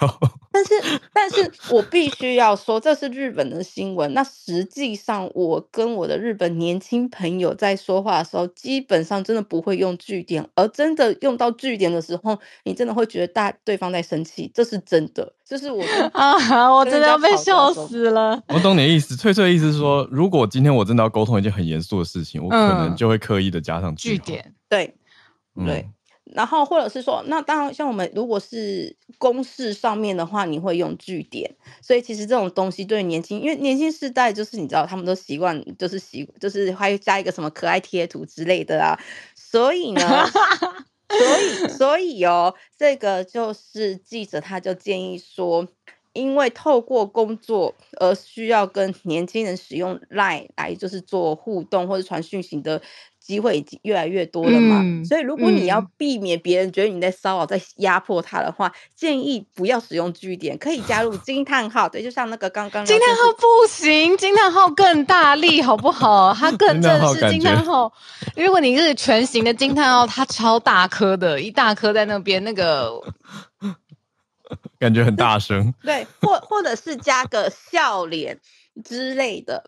[0.53, 4.13] 但是，但是我必须要说，这是日本的新闻。
[4.13, 15.33] 那实际上，我跟我的日本年轻朋友在说话的时候，基本上真的不会用句点，而真的用到句点的时候，你真的会觉得大对方在生气，这是真的。
[15.45, 18.43] 就是我啊，我真的要被笑死了。
[18.49, 24.55] 我懂你的意思，翠翠的意思是说，如果今天我真的要沟通一件很严肃的事情，我可能就会刻意的加上句点。
[24.69, 24.95] 对，
[25.67, 25.89] 对。
[26.35, 31.55] 然后，或者是说，那当然，像我们如果是公式上面的话，你会用句点。
[31.81, 38.99] 所以，其实这种东西对年轻，因为年轻世代就是你知道，他们都习惯就是习，就是还加一个什么可爱贴图之类的啊。
[39.35, 40.01] 所以呢，
[41.09, 45.69] 所以所以哦，这个就是记者他就建议说，
[46.15, 52.81] 因为透过工作而需要跟年轻人使用 LINE 来就是做互动或者传讯息的。
[53.25, 61.89] 机会已经越来越多了嘛，嗯、所以如果你要避免别人觉得你在骚扰、在压迫他的话，嗯、建议不要使用句点，可以加入惊叹号。
[61.89, 66.35] 对，就像那个刚刚惊叹号不行，惊叹号更大力，好不好？
[66.35, 67.93] 它 更正式惊叹号。
[68.37, 73.01] 如果你是全形的惊叹号，它超大颗的，一大颗在那边，那个
[74.81, 75.73] 感觉很大声。
[75.85, 78.41] 对，或或者是加个笑脸
[78.85, 79.63] 之类的，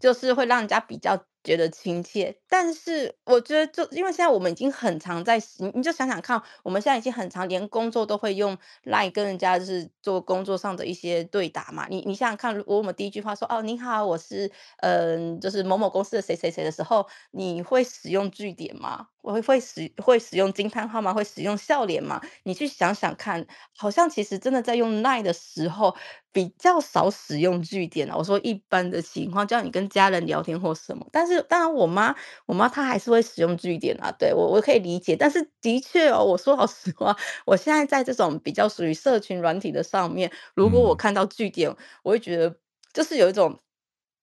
[0.00, 1.24] 就是会让人家比较。
[1.42, 11.86] 觉得亲切，但是我觉得就因为现在我们已经很常在，你你就想想看，我们现在已经很常连工作都会用 LINE 跟人家就是做工作上的一些对答嘛。
[11.88, 19.08] 你你想想看，如果我们第一句话说哦，你好，我是嗯、就是某某公司的谁谁谁的时候，你会使用句点吗？
[19.22, 21.12] 我会会使会使用惊叹号吗？
[21.12, 22.20] 会使用笑脸吗？
[22.44, 25.94] 你去想想看，好像其实真的在用 LINE 的时候
[26.32, 28.16] 比较少使用句点啊。
[28.16, 31.06] 我说一般的情况，叫你跟家人聊天或什么。
[31.10, 32.14] 但是当然，我妈
[32.46, 34.10] 我妈她还是会使用句点啊。
[34.18, 35.16] 对，我我可以理解。
[35.16, 42.54] 但是的确哦，我说老实话，我现在在这种比较属于社群软体的上面，如果我看到句点，嗯、我会觉得
[42.92, 43.58] 就是有一种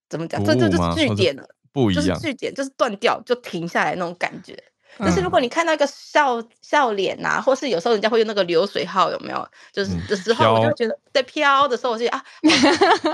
[0.08, 4.56] 怎么讲，这这就是句点了，不一样，就是句点，就是断掉就停下来那种感觉。
[4.98, 9.48] 就是如果你看到一个笑笑脸呐、啊，或是有时候人家会用那个流水号，有没有？
[9.72, 12.24] 就是的时候，我就觉得在飘的时候， 我就啊，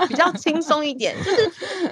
[0.07, 1.15] 比较轻松一点。
[1.23, 1.51] 就是，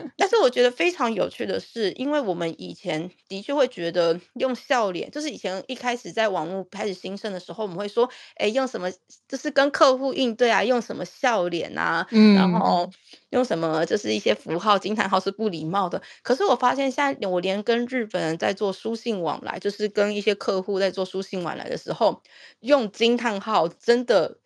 [0.17, 8.91] 但是我觉得非常有趣的是，因为我们以前的确会觉得用笑脸，就是以前一开始在网络开始兴盛的时候，我们会说，哎，用什么？
[9.27, 12.07] 就是跟客户应对啊，用什么笑脸啊？
[12.11, 12.89] 嗯，然后。
[13.29, 15.99] 用什么就是一些符号、惊叹号是不礼貌的。
[16.21, 22.21] 可是我发现现在我连跟日本人在做书信往来，就是跟一些客户在做书信往来的时候，
[22.59, 24.37] 用惊叹号真的，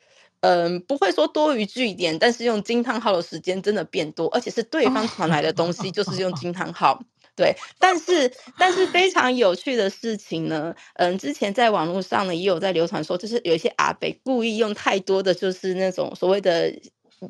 [0.42, 7.04] 嗯、呃，不会说多余句点，但是用惊叹号的时间真的变多，而且是对方传来的东西就是用惊叹号。
[7.36, 16.74] 对， 但是但是非常有趣的事情呢，嗯，之前在网络上呢也有在流传说，就是有一些阿北故意用太多的就是那种所谓的。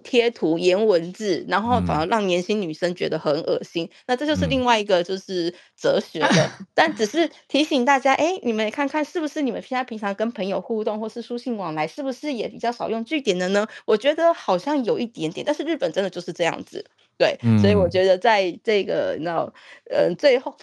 [0.04, 3.86] 贴图、言文字，然后反而让年轻女生觉得很恶心。
[3.86, 6.28] 嗯、那这就是另外一个就是哲学的，
[6.60, 13.66] 嗯、但只是提醒大家，哎，你们看看是不是你们现在平常跟朋友互动或是书信往来，是不是也比较少用句点的呢？
[13.86, 16.86] 我觉得好像有一点点，但是日本真的就是这样子，
[17.18, 19.54] 对，嗯、所以我觉得在这个你知道，
[19.90, 20.58] 嗯，最后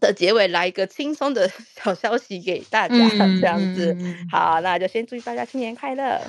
[0.00, 1.50] 的结尾来一个轻松的
[1.82, 3.96] 小消息给大家，嗯、这样子，
[4.30, 6.20] 好，那就先祝大家新年快乐。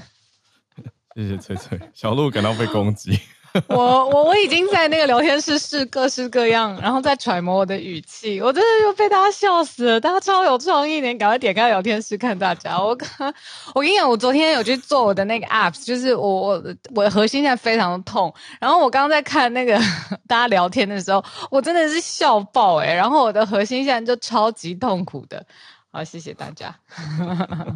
[1.18, 3.20] 谢谢翠翠，小鹿感到被攻击。
[3.70, 3.76] 我
[4.10, 10.00] 我我已经在那个聊天室试各式各样，然后在揣摩我的语气，我真的就被大家笑死了。
[10.00, 12.80] 大家超有创意，你赶快点开聊天室看大家。
[12.80, 13.34] 我刚
[13.74, 16.64] 我跟你讲，我昨天有去做我的那个 apps，就是我我
[16.94, 18.32] 我的核心现在非常的痛。
[18.60, 19.76] 然后我刚刚在看那个
[20.28, 22.94] 大家聊天的时候，我真的是笑爆诶、欸。
[22.94, 25.44] 然后我的核心现在就超级痛苦的。
[25.92, 26.76] 好，谢谢大家。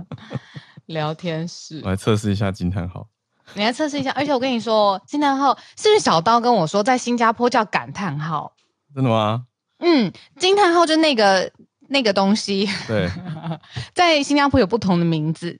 [0.85, 3.07] 聊天室，我来测试一下惊叹号。
[3.53, 8.53] 你来测试一下，而且我跟你说，惊叹号是不是小刀跟我说，在新加坡叫感叹号？
[8.95, 9.45] 真的吗？
[9.79, 11.51] 嗯，惊叹号就那个
[11.89, 12.69] 那个东西。
[12.87, 13.09] 对，
[13.93, 15.59] 在新加坡有不同的名字。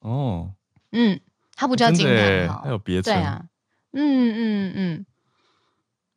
[0.00, 0.52] 哦，
[0.92, 1.20] 嗯，
[1.56, 3.14] 它不叫惊叹号，它有别称。
[3.14, 3.42] 对啊，
[3.92, 5.06] 嗯嗯嗯，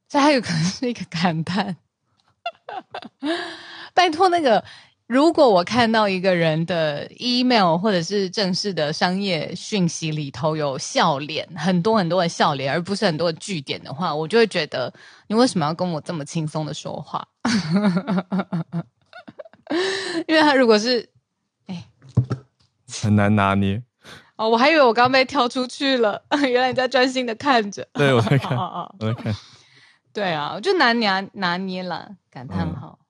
[0.09, 1.77] 这还有可能是一个感叹。
[3.93, 4.63] 拜托那个。
[5.07, 14.93] 如果我看到一个人的 email 或者是正式的商业讯息里头有笑脸，很多很多的笑脸，而不是很多的句点的话，我就会觉得
[15.27, 17.25] 你为什么要跟我这么轻松的说话？
[20.27, 21.07] 因为他如果是，
[21.67, 21.85] 哎，
[23.01, 23.81] 很难拿捏。
[24.35, 27.87] 哦，我还以为我刚被挑出去了， 原来你在专心的看着。
[27.93, 29.33] 对，我在看， 我在看。
[30.11, 32.99] 对啊，我就难拿拿捏了，感叹号。
[33.01, 33.06] 嗯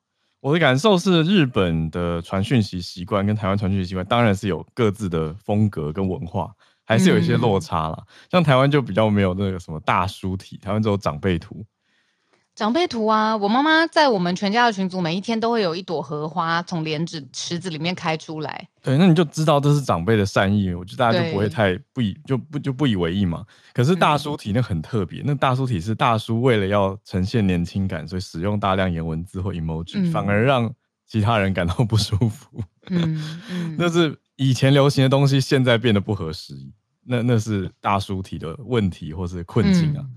[0.48, 6.50] 我的感受是，日本的传讯息习惯跟台湾传讯息习惯当然是有各自的风格跟文化，
[6.86, 7.98] 还是有一些落差啦。
[8.00, 11.66] 嗯、像台湾就比较没有那个什么大书体，台湾只有长辈图。
[12.58, 13.38] 长辈图啊！
[13.38, 18.68] 我妈妈在我们全家的群组，每一天都会有一朵荷花从莲子池子里面开出来。
[18.82, 23.46] 对，那你就知道这是长辈的善意，我觉得大家就不会太不以就不就不以为意嘛。
[23.74, 30.74] 可是大叔体那很特别，嗯、那大叔体是大叔为了要呈现年轻感，所以使用大量颜文字或 emoji，、嗯、反而让
[31.06, 32.60] 其他人感到不舒服。
[32.90, 36.74] 嗯嗯，那是以前流行的东西，现在变得不合时宜。
[37.06, 40.02] 那那是大叔体的问题或是困境啊。
[40.02, 40.14] 嗯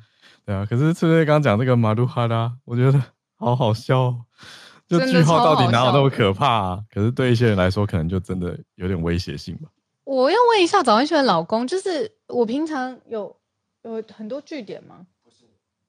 [0.47, 3.03] 对啊，可是翠翠刚刚讲这个马路哈拉，我觉得
[3.37, 4.25] 好好笑哦。
[4.89, 6.81] 就句号到底哪有那么可怕啊？
[6.93, 9.69] 可是对一些人来说，可能就真的有点威胁性吧。
[10.03, 13.37] 我要问一下早安轩的老公，就是我平常有
[13.83, 15.07] 有很多句点吗？
[15.23, 15.45] 不是。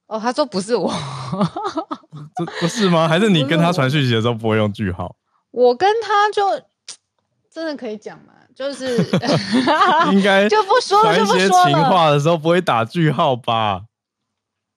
[0.05, 0.93] 哦，他说不是我。
[2.37, 3.07] 这不是吗？
[3.09, 5.15] 还是你跟他传讯息的时候不会用句号？
[5.49, 6.63] 我，跟他就
[7.51, 8.33] 真的可以讲吗？
[8.53, 8.97] 就是
[10.11, 13.85] 应该就不说了，传一些情话的时候不会打句号吧？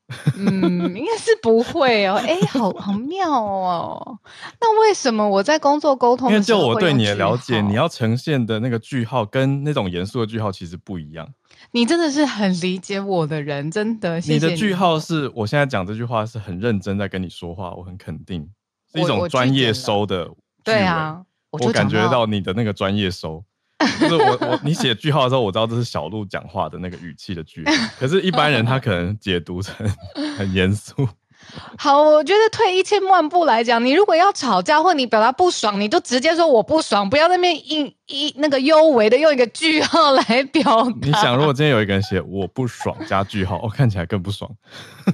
[0.37, 2.15] 嗯，应该是不会哦。
[2.17, 4.19] 哎、欸，好好妙哦。
[4.61, 6.31] 那为什么我在工作沟通？
[6.31, 11.27] 因为就我对你的了解，你要呈现的那个句号跟那种严肃的句号其实不一样。
[11.71, 14.21] 你真的是很理解我的人，真的。
[14.21, 18.47] 你，你的句号是我现在讲这句话是很认真在跟你说话，我很肯定，
[18.93, 20.31] 是一种专业收的。
[20.63, 23.43] 对啊，我，我感觉到你的那个专业收。
[24.01, 29.87] 就是我我你写句号的时候，我知道这是小鹿讲话的那个语气的句号， 可是，一般人他可能解读成
[30.37, 31.09] 很严肃。
[31.77, 40.95] 好，我觉得退一千万步来讲，你如果要吵架或你表达不爽，你就直接说我不爽，不要在那边一一那个幽微的用一个句号来表达。
[41.03, 44.51] 你想，如果今天有一个人写我不爽加句号，我、哦、看起来更不爽。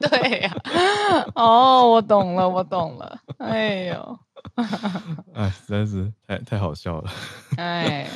[0.00, 3.16] 对呀、啊，哦，我懂了，我懂了。
[3.38, 4.18] 哎呦。
[5.34, 7.10] 哎，实在是太太好笑了！
[7.56, 8.06] 哎，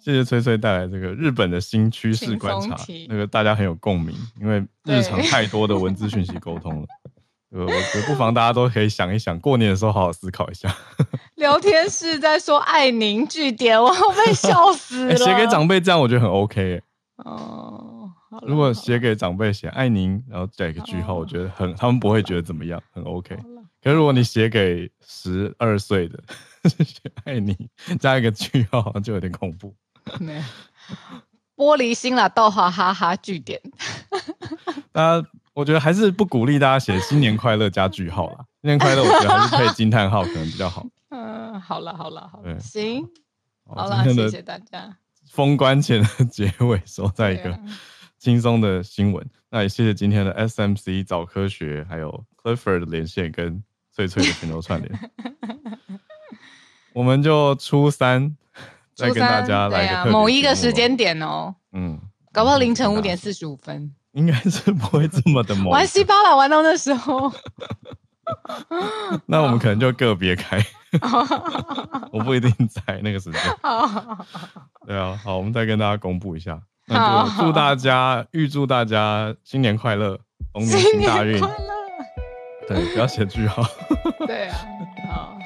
[0.00, 2.76] 谢谢崔崔带来这个日本的新趋势观察，
[3.08, 6.86] 那个大家很有共鸣，因为日常太多的文字讯息沟通了。
[7.50, 10.74] 呃，我觉得不妨大家都可以想一想，过年的时候好好思考一下。
[11.36, 13.90] 聊天室在说爱您句点，我
[14.26, 15.16] 被笑死了。
[15.16, 16.82] 写、欸、给长辈这样我觉得很 OK、欸。
[17.24, 18.10] 哦，
[18.44, 23.38] 如果写给长辈写爱您，然后加一个句号，我觉得很他们不会觉得怎么样，很 OK。
[23.84, 26.18] 可是如果你写给十二岁的，
[27.24, 27.54] 爱你
[28.00, 29.76] 加一个句号，就有点恐怖。
[30.18, 30.42] 没有，
[31.54, 33.60] 玻璃心啦，逗号哈哈句点。
[34.90, 38.46] 大家，我觉得还是不鼓励大家写新年快乐加句号啦。
[38.64, 40.86] 新年快乐，我觉得还是配惊叹号可能比较好。
[41.10, 43.06] 嗯，好了好了好了，行，
[43.66, 44.96] 好了，谢谢大家。
[45.30, 47.60] 封关前的结尾，收在一个
[48.18, 49.28] 轻松的新闻。
[49.50, 53.62] 那也谢谢今天的 SMC 早科学，还有 Clifford 的连线跟。
[53.94, 55.10] 脆脆的拳头串联，
[56.92, 58.36] 我们就初三
[58.94, 62.00] 再跟大家来个、啊、某一个时间点哦，嗯，
[62.32, 65.66] 搞不好凌晨五点四十五分，应该是不会这么的 猛。
[65.66, 67.32] 玩西巴了玩到那时候，
[69.26, 70.60] 那我们可能就个别开，
[72.10, 73.40] 我不一定在那个时间。
[74.86, 80.18] 对啊，好，我们再跟大家公布一下，那就祝大家预祝大家新年快乐，
[80.54, 81.40] 龙年行大运。
[82.68, 83.62] 对，不要写句号。
[84.26, 84.56] 对啊，
[85.10, 85.38] 好。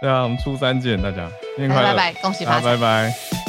[0.00, 3.43] 对啊，我们初三见，大家新年快乐，拜拜，恭喜发财，拜拜。